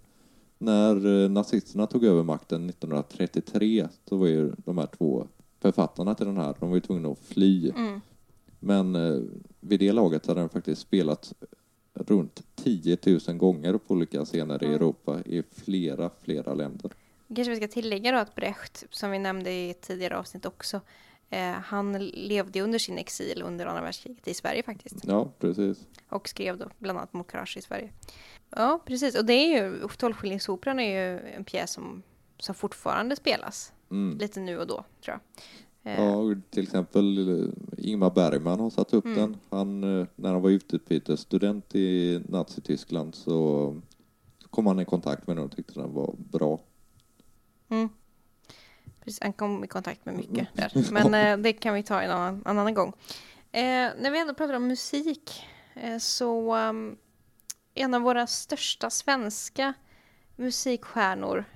[0.58, 5.26] När eh, nazisterna tog över makten 1933 så var ju de här två
[5.60, 7.70] författarna till den här, de var ju tvungna att fly.
[7.70, 8.00] Mm.
[8.60, 9.20] Men eh,
[9.60, 11.32] vid det laget hade den faktiskt spelat
[11.94, 12.98] runt 10
[13.28, 14.66] 000 gånger på olika scener i.
[14.66, 16.90] Europa i flera, flera länder.
[17.34, 20.80] Kanske vi ska tillägga då att Brecht, som vi nämnde i ett tidigare avsnitt också,
[21.30, 24.96] eh, han levde under sin exil under andra världskriget i Sverige faktiskt.
[25.06, 25.86] Ja, precis.
[26.08, 27.90] Och skrev då bland annat Courage i Sverige.
[28.50, 29.18] Ja, precis.
[29.18, 32.02] Och det är ju, Tolvskillingsoperan är ju en pjäs som,
[32.38, 33.72] som fortfarande spelas.
[33.90, 34.18] Mm.
[34.18, 35.20] Lite nu och då, tror jag.
[35.86, 39.16] Eh, Ja, och till exempel eh, Ingmar Bergman har satt upp Mm.
[39.18, 39.36] den.
[39.50, 43.74] Han, eh, när han var utbytesstudent i Nazityskland så,
[44.50, 46.60] kom han i kontakt med den och tyckte den var bra.
[47.68, 47.88] Mm.
[49.00, 50.92] Precis, han kom i kontakt med mycket där.
[50.92, 52.92] Men eh, det kan vi ta en annan, en annan gång.
[53.52, 53.62] Eh,
[54.00, 55.44] när vi ändå pratar om musik
[55.74, 56.96] eh, så um,
[57.74, 59.74] en av våra största svenska
[60.36, 61.55] musikstjärnor eh,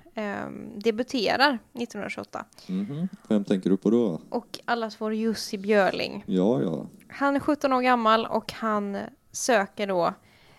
[0.75, 2.45] debuterar 1928.
[2.67, 3.09] Mhm.
[3.27, 4.21] Vem tänker du på då?
[4.29, 6.23] Och allas vår Jussi Björling.
[6.27, 6.87] Ja, ja.
[7.07, 8.97] Han är 17 år gammal och han
[9.31, 10.13] söker då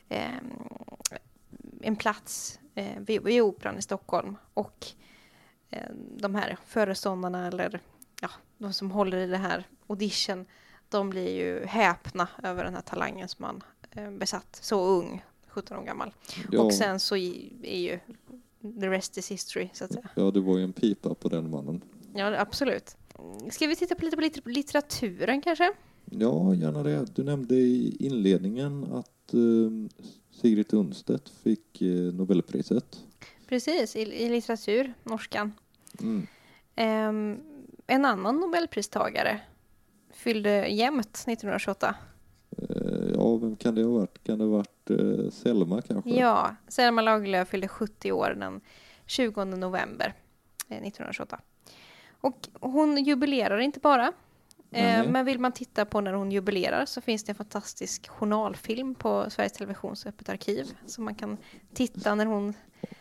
[0.08, 0.36] eh,
[1.80, 4.36] en plats eh, vid, vid Operan i Stockholm.
[4.54, 4.86] Och
[5.70, 7.80] eh, de här föreståndarna eller
[8.20, 10.46] ja, de som håller i det här audition,
[10.88, 15.76] de blir ju häpna över den här talangen som han eh, besatt, så ung, 17
[15.78, 16.14] år gammal.
[16.50, 16.62] ja.
[16.62, 17.98] Och sen så är ju
[18.80, 20.08] the rest is history, så att säga.
[20.16, 21.80] Ja, det var ju en pipa på den mannen.
[22.14, 22.96] Ja, absolut.
[23.50, 25.72] Ska vi titta på lite på litter- litteraturen kanske?
[26.04, 27.16] Ja, gärna det.
[27.16, 33.00] Du nämnde i inledningen att eh, Sigrid Undstedt fick eh, Nobelpriset.
[33.48, 35.52] Precis, i, i litteratur, norskan.
[36.00, 36.26] Mm.
[36.74, 37.40] Ehm,
[37.86, 39.40] en annan nobelpristagare
[40.10, 41.94] fyllde jämnt 1928.
[42.58, 42.66] Eh,
[43.14, 44.24] ja, vem kan det ha varit?
[44.24, 46.10] Kan det ha varit eh, Selma kanske?
[46.10, 48.60] Ja, Selma Lagerlöf fyllde 70 år den
[49.06, 50.14] 20 november
[50.68, 51.40] eh, 1928.
[52.20, 54.12] Och hon jubilerar inte bara.
[54.70, 58.94] Eh, men vill man titta på när hon jubilerar så finns det en fantastisk journalfilm
[58.94, 60.76] på Sveriges Televisions öppet arkiv.
[60.86, 61.36] Så man kan
[61.74, 62.54] titta när hon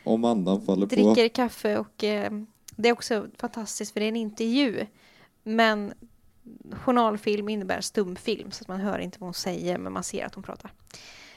[0.04, 0.96] Om andan faller på.
[0.96, 2.32] dricker kaffe och eh,
[2.76, 4.86] det är också fantastiskt för det är en intervju.
[5.44, 5.94] Men
[6.72, 10.36] journalfilm innebär stumfilm så att man hör inte vad hon säger men man ser att
[10.36, 10.72] hon pratar.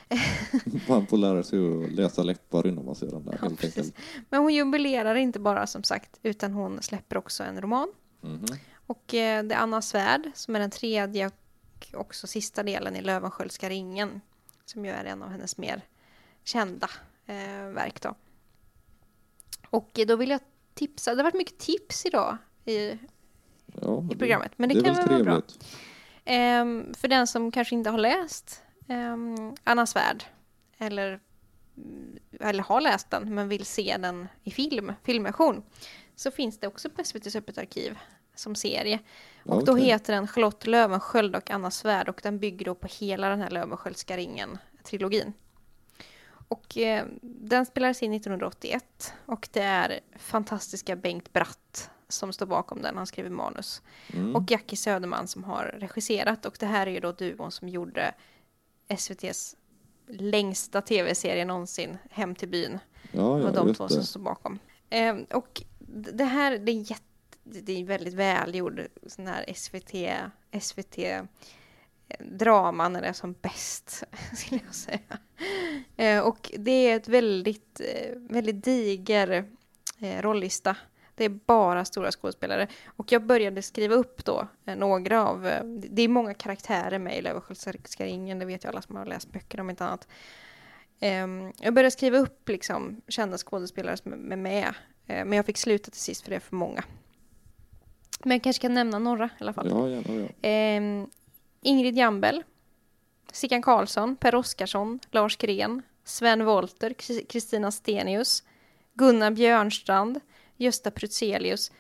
[0.89, 3.97] Man får lära sig att läsa läppar innan man ser den där Ja, helt enkelt.
[4.31, 7.89] Men hon jubilerar inte bara som sagt utan hon släpper också en roman.
[8.21, 8.47] Mhm.
[8.87, 13.03] Och eh, det är Anna Svärd som är den tredje och också sista delen i
[13.03, 14.21] Löwenskiöldska ringen.
[14.65, 15.83] Som ju är en av hennes mer
[16.45, 16.89] kända
[17.27, 18.15] eh, verk då.
[19.71, 20.41] Och eh, då vill jag
[20.75, 22.99] tipsa, det har varit mycket tips idag i,
[23.83, 24.53] Ja, i programmet.
[24.57, 25.43] Men det, det kan väl vara bra.
[26.25, 30.25] Ehm, för den som kanske inte har läst ehm, Anna Svärd
[30.79, 31.21] eller,
[31.77, 35.63] mm, eller har läst den men vill se den i film, filmversion
[36.17, 37.99] så finns det också på SVTs Öppet arkiv
[38.35, 38.99] som serie.
[39.45, 39.85] Och då okej.
[39.85, 43.51] heter den Charlotte Löwensköld och Anna Svärd och den bygger då på hela den här
[43.51, 45.33] Löwensköldska ringen-trilogin.
[46.49, 52.83] Och eh, den spelades in 1981 och det är fantastiska Bengt Bratt som står bakom
[52.83, 53.83] den, han skriver manus.
[54.13, 54.37] Mm.
[54.37, 58.15] Och Jackie Söderman som har regisserat och det här är ju då duon som gjorde
[58.89, 59.57] SVTs
[60.09, 62.79] längsta tv-serie någonsin, Hem till byn.
[63.13, 64.59] ja, ja, de två som står bakom.
[64.91, 65.63] Eh, och
[66.13, 67.03] det här, det är jätte,
[67.45, 69.95] det är väldigt välgjord sån här SVT,
[70.63, 71.23] SVT eh,
[72.19, 74.05] drama när det är som bäst,
[74.37, 75.19] skulle jag säga.
[75.97, 79.49] Eh, och det är ett väldigt, eh, väldigt diger
[79.99, 80.77] eh, rollista.
[81.17, 82.67] Det är bara stora skådespelare.
[82.97, 87.19] Och jag började skriva upp då eh, några av, eh, det är många karaktärer med
[87.19, 90.09] i Löwenskiöldska ringen, det vet ju alla som har läst böckerna om inte annat.
[91.01, 94.67] Ehm, jag började skriva upp liksom kända skådespelare som är med,
[95.07, 96.85] eh, men jag fick sluta till sist för det är för många.
[98.25, 99.69] Men jag kanske kan nämna några i alla fall.
[99.71, 100.49] Ja, gärna ja.
[100.49, 101.07] Ehm,
[101.63, 102.43] Ingrid Jambel,
[103.33, 108.43] Sickan Karlsson, Per Oskarsson, Lars Gren, Sven Wollter, Kri- Kristina Stenius,
[108.95, 110.21] Gunnar Björnstrand,
[110.57, 111.73] Gösta Prutzelius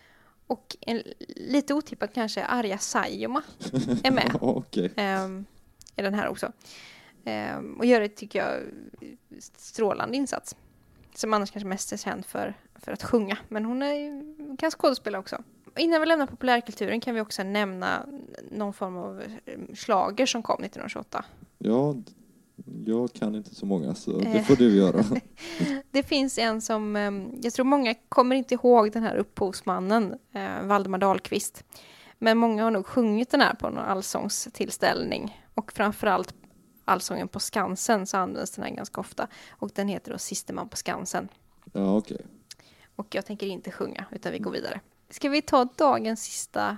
[0.46, 3.42] och en, lite otippat kanske Arja Saijonmaa
[4.04, 4.92] är med ja okej.
[4.96, 5.44] ehm,
[5.96, 6.52] i den här också.
[7.24, 8.62] Ehm, och gör det, tycker jag,
[9.40, 10.56] strålande insats.
[11.14, 15.18] Som annars kanske mest är känd för, för att sjunga, men hon är, kan skådespela
[15.18, 15.42] också.
[15.76, 18.06] Innan vi lämnar populärkulturen kan vi också nämna
[18.50, 19.22] någon form av
[19.74, 21.24] slager som kom 1928.
[21.58, 21.94] Ja,
[22.87, 24.44] jag kan inte så många så det Eh.
[24.44, 25.05] får du göra.
[25.90, 30.62] Det finns en som, ehm, jag tror många kommer inte ihåg den här upphovsmannen, eh,
[30.62, 31.64] Valdemar Dahlqvist.
[32.18, 35.42] Men många har nog sjungit den här på någon allsångstillställning.
[35.55, 36.35] Och framförallt
[36.85, 39.28] allsången på Skansen så används den här ganska ofta.
[39.51, 41.28] Och den heter då Sisterman på Skansen.
[41.72, 42.20] Ja, okej.
[42.97, 44.80] Och jag tänker inte sjunga, utan vi går vidare.
[45.11, 46.76] Ska vi ta dagens sista,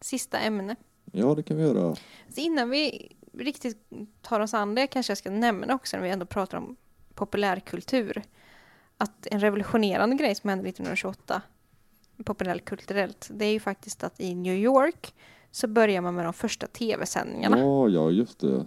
[0.00, 0.76] sista ämne?
[1.12, 1.94] Ja, det kan vi göra.
[2.28, 3.78] Så innan vi riktigt
[4.22, 6.76] tar oss an det kanske jag ska nämna också när vi ändå pratar om
[7.14, 8.22] populärkultur.
[8.98, 11.42] Att en revolutionerande grej som hände 1928
[12.24, 15.14] populärkulturellt det är ju faktiskt att i New York
[15.50, 17.58] så börjar man med de första tv-sändningarna.
[17.58, 18.66] Ja, ja, just det.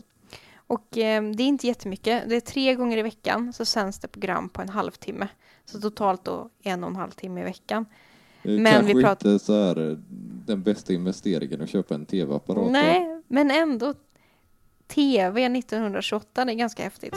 [0.68, 2.30] Och eh, det är inte jättemycket.
[2.30, 5.28] Det är tre gånger i veckan så sänds det program på en halvtimme.
[5.66, 7.86] Så totalt då en och en halv timme i veckan.
[8.42, 9.98] Men Kanske vi pratar- inte så här eh,
[10.46, 12.72] den bästa investeringen att köpa en tv-apparat.
[12.72, 13.94] Nej, men ändå
[14.88, 16.46] TV 1928.
[16.46, 17.16] Det är ganska häftigt.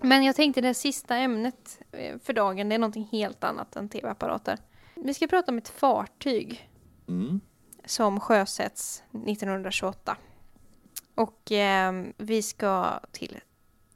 [0.00, 3.88] Men jag tänkte det sista ämnet eh, för dagen, det är någonting helt annat än
[3.88, 4.58] tv-apparater.
[4.94, 6.70] Vi ska prata om ett fartyg
[7.08, 7.40] mm.
[7.84, 10.16] som sjösätts 1928.
[11.14, 13.38] Och eh, vi ska till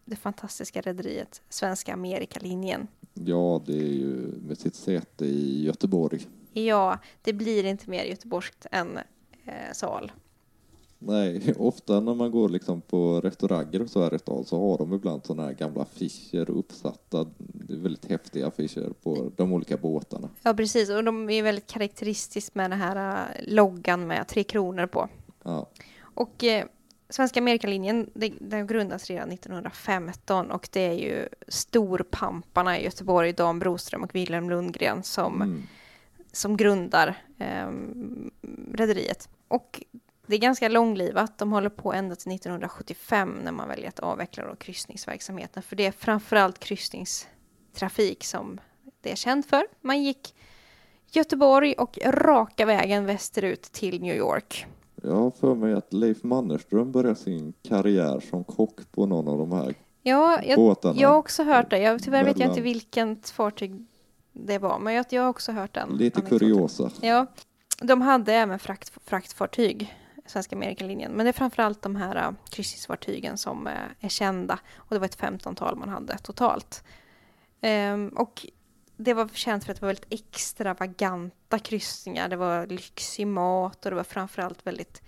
[0.05, 2.89] det fantastiska rederiet Svenska Amerikalinjen.
[3.15, 6.27] Ja, det är ju med sitt säte i Göteborg.
[6.53, 8.99] Ja, det blir inte mer göteborgskt än
[9.45, 10.13] eh, Sal.
[10.99, 14.79] Nej, ofta när man går liksom på restauranger och så här i stan så har
[14.79, 17.27] de ibland sådana här gamla affischer uppsatta.
[17.39, 20.29] Det är väldigt häftiga affischer på de olika båtarna.
[20.43, 20.91] Ja, precis.
[20.91, 25.09] Och de är väldigt karaktäristiskt med den här eh, loggan med tre kronor på.
[25.43, 25.69] Ja,
[26.01, 26.67] Och eh,
[27.11, 33.59] Svenska Amerikalinjen, det- den grundas redan 1915 och det är ju storpamparna i Göteborg, Dan
[33.59, 35.63] Broström och Wilhelm Lundgren som, mm.
[36.33, 37.71] som grundar eh,
[38.73, 39.29] rederiet.
[39.49, 39.83] Och
[40.27, 44.47] det är ganska långlivat, de håller på ända till 1975 när man väljer att avveckla
[44.47, 48.61] då kryssningsverksamheten, för det är framförallt kryssningstrafik som
[49.01, 49.67] det är känt för.
[49.81, 50.35] Man gick
[51.13, 54.67] Göteborg och raka vägen västerut till New York.
[55.03, 59.39] Jag har för mig att Leif Mannerström började sin karriär som kock på någon av
[59.39, 61.01] de här Ja, jag, båtarna.
[61.01, 61.79] jag har också hört det.
[61.79, 63.87] Jag, tyvärr vet jag Mellan- inte vilket fartyg
[64.33, 65.89] det var, men jag, jag har också hört den.
[65.89, 66.91] Lite kuriosa.
[67.01, 67.27] Ja,
[67.83, 69.95] de hade även frakt, fraktfartyg,
[70.27, 74.95] Svenska Amerikalinjen, men det är framförallt de här uh, kryssningsfartygen som eh, är kända och
[74.95, 76.85] det var ett 15-tal man hade totalt.
[77.61, 78.47] Ehm, och
[79.01, 82.29] det var känt för att det var väldigt extravaganta kryssningar.
[82.29, 85.03] Det var lyxig mat och det var framförallt väldigt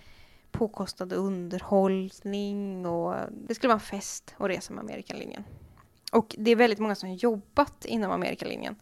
[0.51, 5.45] påkostad underhållning och det skulle vara en fest att resa med Amerikalinjen.
[6.13, 8.77] Och det är väldigt många som har jobbat inom Amerikalinjen.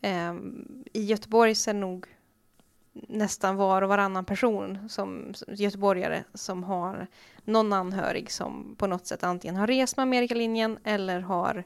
[0.00, 2.06] Ehm, I Göteborg så är det nog
[2.92, 7.06] nästan var och varannan person som som göteborgare som har
[7.44, 11.64] någon anhörig som på något sätt antingen har rest med Amerikalinjen eller har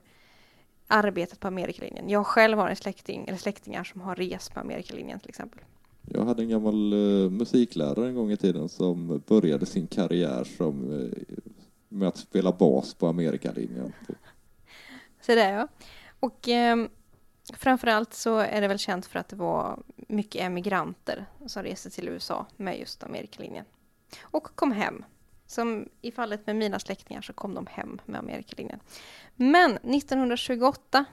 [0.86, 2.08] arbetat på Amerikalinjen.
[2.08, 5.60] Jag själv har en släkting eller släktingar som har rest med Amerikalinjen till exempel.
[6.08, 11.00] Jag hade en gammal eh, musiklärare en gång i tiden som började sin karriär som,
[11.00, 11.36] eh,
[11.88, 13.92] med att spela bas på Amerikalinjen.
[15.20, 15.68] Så det är jag.
[16.20, 16.76] Och eh,
[17.54, 22.08] framförallt så är det väl känt för att det var mycket emigranter som reste till
[22.08, 23.64] USA med just Amerikalinjen.
[24.22, 25.04] Och kom hem.
[25.46, 28.80] Som i fallet med mina släktingar så kom de hem med Amerikalinjen.
[29.36, 31.04] Men 1928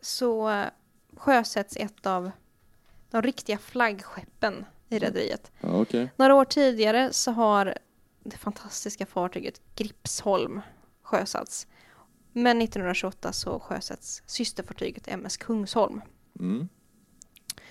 [0.00, 0.64] så
[1.16, 2.30] sjösätts ett av
[3.10, 5.52] de riktiga flaggskeppen i rederiet.
[5.60, 6.10] Ja, okej.
[6.16, 7.78] Några år tidigare så har
[8.22, 10.60] det fantastiska fartyget Gripsholm
[11.02, 11.66] sjösatts.
[12.32, 16.00] Men 1928 så sjösätts systerfartyget MS Kungsholm.
[16.40, 16.68] Mm.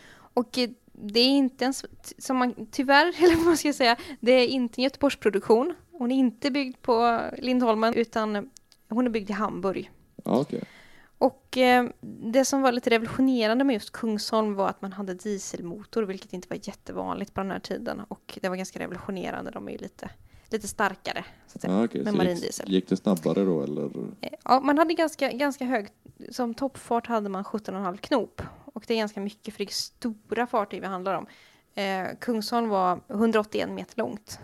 [0.09, 1.85] Och eh, det är inte ens,
[2.17, 5.73] som man tyvärr, eller vad man ska säga, det är inte en Göteborgsproduktion.
[5.97, 8.49] Hon är inte byggd på Lindholmen utan
[8.89, 9.91] hon är byggd i Hamburg.
[10.23, 10.63] Okej.
[11.19, 11.85] Och eh,
[12.23, 16.47] det som var lite revolutionerande med just Kungsholm var att man hade dieselmotor, vilket inte
[16.49, 18.01] var jättevanligt på den här tiden.
[18.07, 20.09] Och det var ganska revolutionerande, de är ju lite,
[20.49, 21.25] lite starkare.
[21.47, 21.73] Så att säga.
[21.73, 22.03] Ja, okej.
[22.03, 22.65] Med Så marindiesel.
[22.69, 23.85] gick, gick det snabbare då eller?
[24.21, 25.87] Eh, Ja, man hade ganska, ganska hög,
[26.31, 28.41] som toppfart hade man 17,5 knop.
[28.73, 31.27] Och det är ganska mycket för det är stora fartyg vi handlar om.
[31.75, 34.39] Eh, Kungsholm var 181 meter långt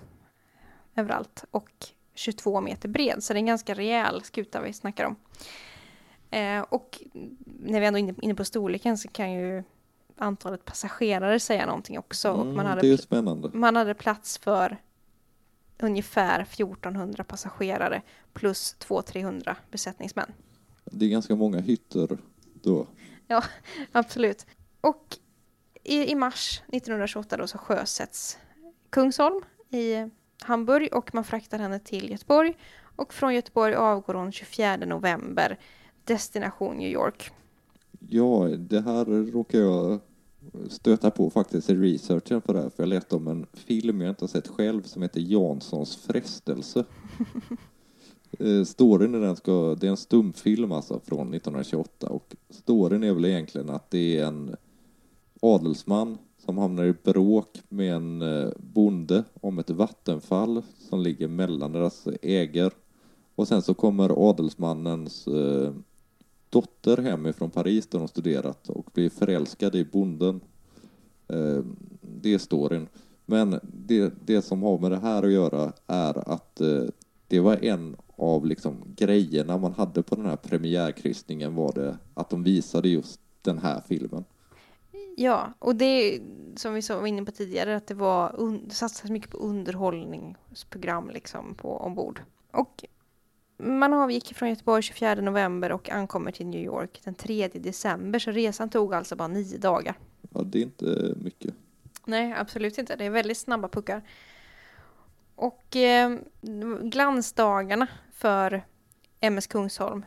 [0.96, 1.70] överallt och
[2.16, 5.16] 22 meter bred, så det är en ganska rejäl skuta vi snackar om.
[6.32, 7.04] Eh, och
[7.46, 9.64] när vi ändå är inne, på storleken så kan ju
[10.18, 12.32] antalet passagerare säga någonting också.
[12.32, 13.50] och man Mm, hade det är ju spännande.
[13.54, 14.78] man hade plats för
[15.80, 18.02] ungefär 1400 passagerare
[18.34, 20.34] plus 200-300 besättningsmän.
[20.86, 22.18] Det är ganska många hytter
[22.54, 22.88] då.
[23.92, 24.46] Absolut.
[24.82, 25.18] Och
[25.84, 28.38] i, i mars 1928 då så sjösätts
[28.90, 30.10] Kungsholm i
[30.42, 32.54] Hamburg och man fraktar henne till Göteborg.
[32.96, 35.60] Och från Göteborg avgår hon 24 november,
[36.04, 37.32] destination New York.
[38.10, 40.00] Ja, det här råkar jag
[40.70, 44.10] stöta på faktiskt i researchen för det här, för jag letade om en film jag
[44.10, 46.86] inte har sett själv som heter Janssons frestelse.
[48.40, 53.14] Eh, Storyn i den ska, det är en stumfilm alltså från 1928 och storyn är
[53.14, 54.56] väl egentligen att det är en
[55.42, 61.72] adelsman som hamnar i bråk med en eh, bonde om ett vattenfall som ligger mellan
[61.72, 62.74] deras ägor.
[63.36, 65.74] Och sen så kommer adelsmannens eh,
[66.50, 70.42] dotter hem ifrån Paris där de studerat och blir förälskad i bonden.
[71.28, 71.60] Eh,
[72.02, 72.88] det är storyn.
[73.26, 76.84] Men det, det som har med det här att göra är att eh,
[77.28, 82.30] det var en av liksom grejerna man hade på den här premiärkryssningen var det att
[82.30, 84.24] de visade just den här filmen.
[85.18, 86.22] Ja, och det
[86.56, 88.36] som vi var inne på tidigare att det var
[88.68, 92.22] det satsades mycket på underhållningsprogram liksom på ombord.
[92.52, 92.86] Och
[93.58, 98.32] man avgick från Göteborg 24 november och ankommer till New York den 3 december, så
[98.32, 99.96] resan tog alltså bara nio dagar.
[100.34, 101.54] Ja, det är inte mycket.
[102.06, 102.96] Nej, absolut inte.
[102.96, 104.02] Det är väldigt snabba puckar.
[105.36, 106.18] Och eh,
[106.82, 108.64] glansdagarna för
[109.24, 110.06] MS Kungsholm,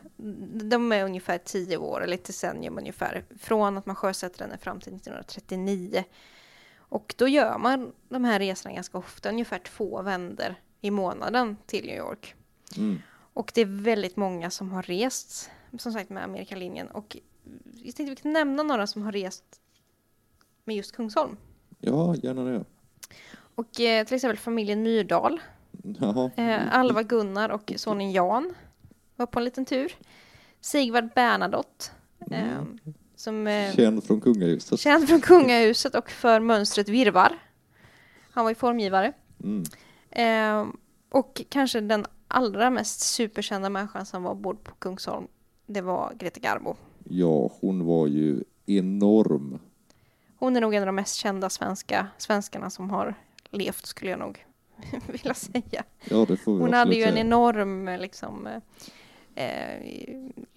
[0.69, 4.79] de är ungefär tio år, eller ett decennium ungefär, från att man sjösätter den fram
[4.79, 6.03] till 1939.
[6.77, 11.85] Och då gör man de här resorna ganska ofta, ungefär två vänder i månaden till
[11.85, 12.35] New York.
[12.77, 12.97] Mm.
[13.33, 16.87] Och det är väldigt många som har rest, som sagt, med Amerikalinjen.
[16.87, 17.17] Och
[17.63, 19.43] jag tänkte vi kan nämna några som har rest
[20.65, 21.37] med just Kungsholm.
[21.79, 22.65] Ja, gärna det.
[23.55, 25.41] Och eh, till exempel familjen Myrdal,
[25.99, 26.31] Jaha.
[26.37, 28.53] eh, Alva Gunnar och sonen Jan
[29.17, 29.95] var på en liten tur.
[30.61, 31.85] Sigvard Bernadotte,
[32.31, 32.61] eh,
[33.15, 34.79] som eh, Känd från kungahuset.
[34.79, 37.39] känd från kungahuset och för mönstret Virvar.
[38.31, 39.13] Han var ju formgivare.
[39.43, 39.63] Mm.
[40.11, 40.73] Eh,
[41.09, 45.27] och kanske den allra mest superkända människan som var ombord på Kungsholm,
[45.65, 46.75] det var Greta Garbo.
[47.03, 49.59] Ja, hon var ju enorm.
[50.39, 53.15] Hon är nog en av de mest kända svenska svenskarna som har
[53.49, 54.45] levt, skulle jag nog
[55.07, 55.83] vilja säga.
[56.09, 57.21] Ja, det får vi Hon hade ju en säga.
[57.21, 58.47] enorm liksom,
[59.37, 59.81] eh,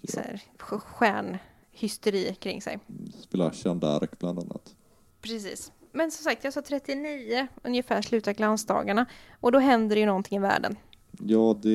[0.08, 2.78] så här, stjärnhysteri kring sig.
[3.20, 4.74] Spela Jeanne d'Arc bland annat.
[5.20, 5.72] Precis.
[5.92, 9.06] Men som sagt, jag sa 39 ungefär slutar glansdagarna
[9.40, 10.76] och då händer det ju någonting i världen.
[11.18, 11.68] Ja, det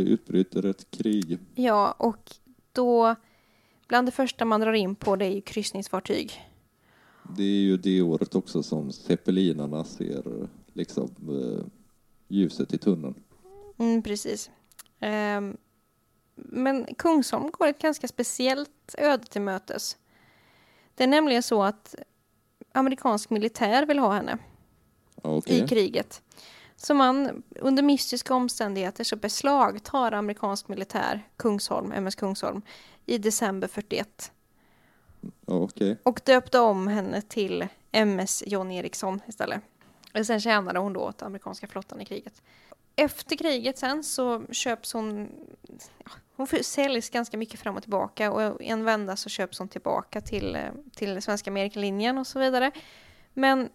[0.00, 1.38] utbryter ett krig.
[1.54, 2.30] Ja, och
[2.72, 3.16] då
[3.88, 6.32] bland det första man drar in på det är ju kryssningsfartyg.
[7.36, 11.66] Det är ju det året också som zeppelinarna ser liksom eh,
[12.28, 13.14] ljuset i tunneln.
[13.78, 14.50] Mm, precis.
[15.00, 15.56] Ehm,
[16.44, 19.96] men Kungsholm går ett ganska speciellt öde till mötes.
[20.94, 21.94] Det är nämligen så att
[22.72, 24.38] amerikansk militär vill ha henne
[25.22, 25.64] okej.
[25.64, 26.22] i kriget.
[26.76, 32.62] Så man, under mystiska omständigheter så beslagtar amerikansk militär Kungsholm, MS Kungsholm,
[33.06, 34.32] i december 41
[35.20, 35.96] Ja, okej.
[36.02, 39.60] och döpte om henne till MS John Eriksson istället.
[40.14, 42.42] Och sen tjänade hon då åt amerikanska flottan i kriget.
[42.96, 45.28] Efter kriget sen så köps hon,
[46.04, 50.20] ja, hon säljs ganska mycket fram och tillbaka och en vända så köps hon tillbaka
[50.20, 50.62] till, eh,
[50.96, 52.70] till svenska Amerikalinjen och så vidare.
[53.34, 53.68] Men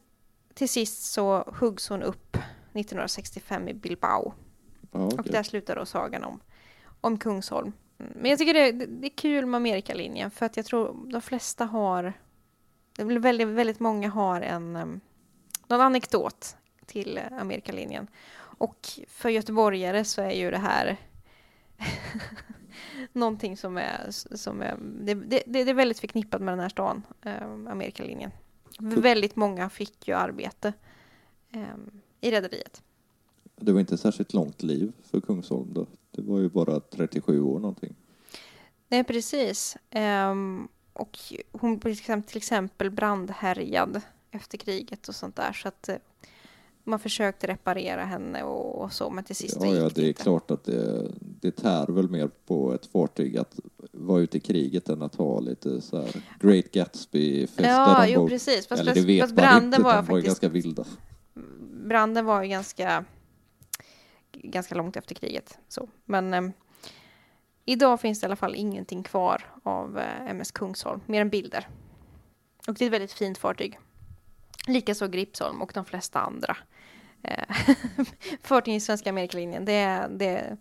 [0.53, 2.37] till sist så huggs hon upp
[2.73, 4.33] 1965 i Bilbao
[4.93, 5.31] Ja, och okej.
[5.31, 6.39] där slutar då sagan om,
[7.01, 7.73] om Kungsholm.
[7.97, 11.65] Men jag tycker det, det är kul med Amerikalinjen för att jag tror de flesta
[11.65, 12.13] har,
[12.95, 14.99] det blir väldigt, väldigt många har en, um,
[15.67, 16.55] någon anekdot
[16.85, 18.07] till eh, Amerikalinjen.
[18.35, 20.97] Och för göteborgare så är ju det här
[23.13, 27.03] någonting som är, som är det, det, det är väldigt förknippat med den här stan,
[27.21, 28.31] eh, Amerikalinjen.
[28.79, 30.73] Väldigt många fick ju arbete
[31.51, 31.63] eh,
[32.21, 32.83] i rederiet.
[33.55, 35.87] Det var inte särskilt långt liv för Kungsholm då.
[36.11, 37.95] Det var ju bara 37 år någonting.
[38.87, 39.77] Nej, precis.
[39.89, 41.17] Ehm, och
[41.51, 44.01] hon blev till exempel- till exempel brandhärjad
[44.31, 45.53] efter kriget och sånt där.
[45.53, 45.95] Så att eh,
[46.83, 50.07] man försökte reparera henne och, och så, men till sist Ja, ja, gick det det
[50.07, 50.23] är inte.
[50.23, 53.59] klart att det, det tär väl mer på ett fartyg att
[53.91, 58.67] vara ute i kriget än att ha lite så här Great Gatsby-fester Ja, jo precis.
[58.67, 60.25] Fast, Eller det vet fast branden inte, var var faktiskt...
[60.25, 60.85] ganska vilda.
[61.85, 63.05] Branden var ju ganska,
[64.31, 65.57] ganska långt efter kriget.
[65.67, 65.89] Så.
[66.05, 66.51] Men ehm,
[67.65, 71.67] idag finns det i alla fall ingenting kvar av eh, MS Kungsholm, mer än bilder.
[72.67, 73.79] Och det är ett väldigt fint fartyg.
[74.67, 76.72] Likaså Gripsholm och de flesta andra eh,
[78.41, 79.65] fartyg i Svenska Amerikalinjen.
[79.65, 80.57] Det är, det är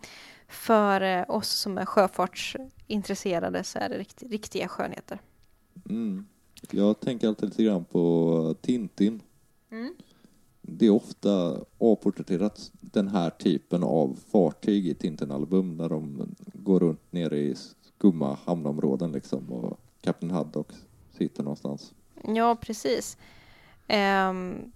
[0.48, 5.18] för eh, oss som är sjöfartsintresserade så är det rikt, riktiga skönheter.
[5.90, 6.26] Mm.
[6.70, 9.22] Jag tänker alltid lite grann på Tintin.
[9.70, 9.94] Mm.
[10.60, 17.12] Det är ofta avporträtterat den här typen av fartyg i Tintin-album när de går runt
[17.12, 17.54] nere i
[17.96, 20.68] skumma hamnområden liksom och Kapten Haddock
[21.18, 21.94] sitter någonstans.
[22.24, 23.16] Ja, precis.
[23.86, 24.72] Ehm,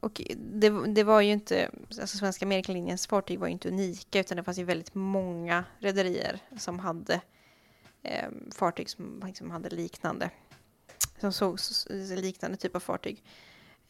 [0.00, 1.70] och det, det var ju inte,
[2.00, 6.38] alltså Svenska Amerikalinjens fartyg var ju inte unika utan det fanns ju väldigt många rederier
[6.58, 7.20] som hade
[8.02, 10.30] ehm, fartyg som liksom hade liknande,
[11.20, 11.58] som såg
[12.16, 13.22] liknande typ av fartyg.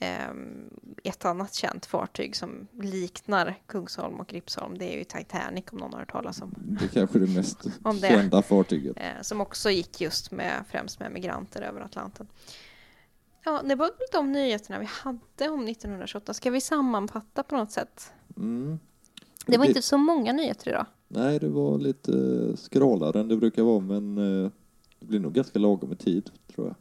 [0.00, 0.70] Ehm,
[1.04, 5.92] ett annat känt fartyg som liknar Kungsholm och Gripsholm det är ju Titanic om någon
[5.92, 6.54] har hört talas om.
[6.56, 7.62] Det är kanske det mest
[8.00, 8.08] det.
[8.08, 8.96] kända fartyget.
[8.96, 12.26] Eh, som också gick just med, främst med migranter över Atlanten.
[13.48, 16.34] Ja, det var de nyheterna vi hade om 1928.
[16.34, 18.12] Ska vi sammanfatta på något sätt?
[18.36, 18.78] Mm.
[19.46, 20.86] Det var inte så många nyheter idag.
[21.08, 24.50] Nej, det var lite eh, skralare än det brukar vara, men eh,
[25.00, 26.76] det blir nog ganska lagom med tid, tror jag.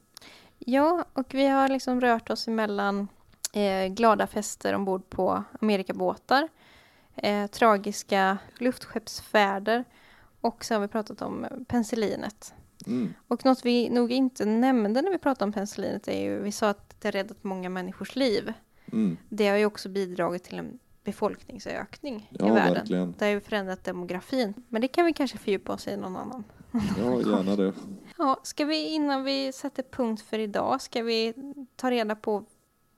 [0.59, 3.07] Ja, och vi har liksom rört oss emellan
[3.53, 6.47] eh, glada fester ombord på Amerikabåtar,
[7.15, 9.83] eh, tragiska luftskeppsfärder
[10.41, 12.53] Och så har vi pratat om penicillinet.
[12.85, 13.13] Mm.
[13.27, 16.69] Och något vi nog inte nämnde när vi pratade om penicillinet är ju, vi sa
[16.69, 18.53] att det har räddat många människors liv.
[18.91, 19.17] Mm.
[19.29, 22.73] Det har ju också bidragit till en befolkningsökning Ja, i världen.
[22.73, 23.15] verkligen.
[23.17, 24.53] Det har ju förändrat demografin.
[24.69, 26.43] Men det kan vi kanske fördjupa oss i någon annan.
[26.97, 27.73] Ja, gärna det.
[28.17, 31.33] Ja, ska vi innan vi sätter punkt för idag, ska vi
[31.75, 32.43] ta reda på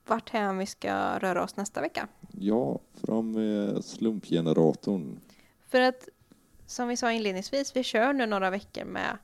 [0.06, 2.08] vart hän vi ska röra oss nästa vecka?
[2.38, 5.20] Ja, fram med slumpgeneratorn.
[5.68, 6.08] För att
[6.66, 9.18] som vi sa inledningsvis, vi kör nu några veckor med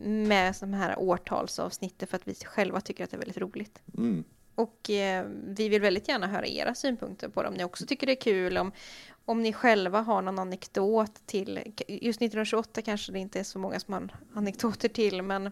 [0.00, 3.82] med de här årtalsavsnitten för att vi själva tycker att det är väldigt roligt.
[3.98, 4.24] Mm.
[4.54, 8.06] Och eh, vi vill väldigt gärna höra era synpunkter på det om ni också tycker
[8.06, 8.72] det är kul, om,
[9.24, 13.80] om ni själva har någon anekdot till, just 1928 kanske det inte är så många
[13.80, 15.46] som har anekdoter till, men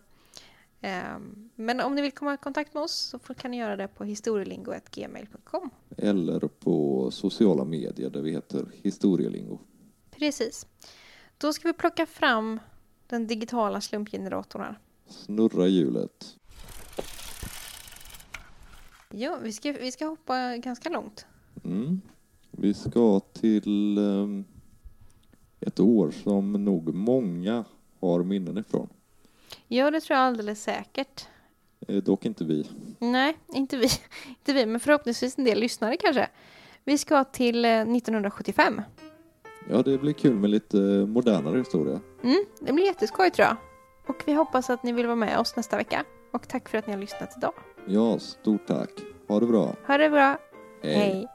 [0.81, 1.19] eh,
[1.55, 4.05] men om ni vill komma i kontakt med oss så kan ni göra det på
[4.05, 5.71] historielingo.gmail.com.
[5.97, 9.59] Eller på sociala medier där vi heter Historielingo.
[10.11, 10.67] Precis.
[11.39, 12.61] Då ska vi plocka fram
[13.11, 14.79] den digitala slumpgeneratorn här.
[15.07, 16.37] Snurra hjulet.
[19.11, 21.27] Ja, vi ska, vi ska hoppa ganska långt.
[21.65, 22.01] Mm.
[22.51, 24.45] Vi ska till ehm,
[25.61, 27.65] ett år som nog många
[28.01, 28.89] har minnen ifrån.
[29.69, 31.27] Ja, det tror jag alldeles säkert.
[31.89, 32.67] Eh, Dock inte vi.
[32.99, 33.89] Nej, inte vi.
[34.29, 36.29] inte vi, men förhoppningsvis en del lyssnare kanske.
[36.85, 38.83] Vi ska till eh, 1975.
[39.73, 40.77] Ja, det blir kul med lite
[41.09, 42.01] modernare historia.
[42.23, 43.57] Mm, det blir jätteskoj tror jag.
[44.07, 46.05] Och vi hoppas att ni vill vara med oss nästa vecka.
[46.33, 47.53] Och tack för att ni har lyssnat idag.
[47.87, 48.91] Ja, stort tack.
[49.29, 49.75] Ha det bra.
[49.87, 50.39] Ha det bra.
[50.83, 50.95] Hej.
[50.95, 51.29] Hej.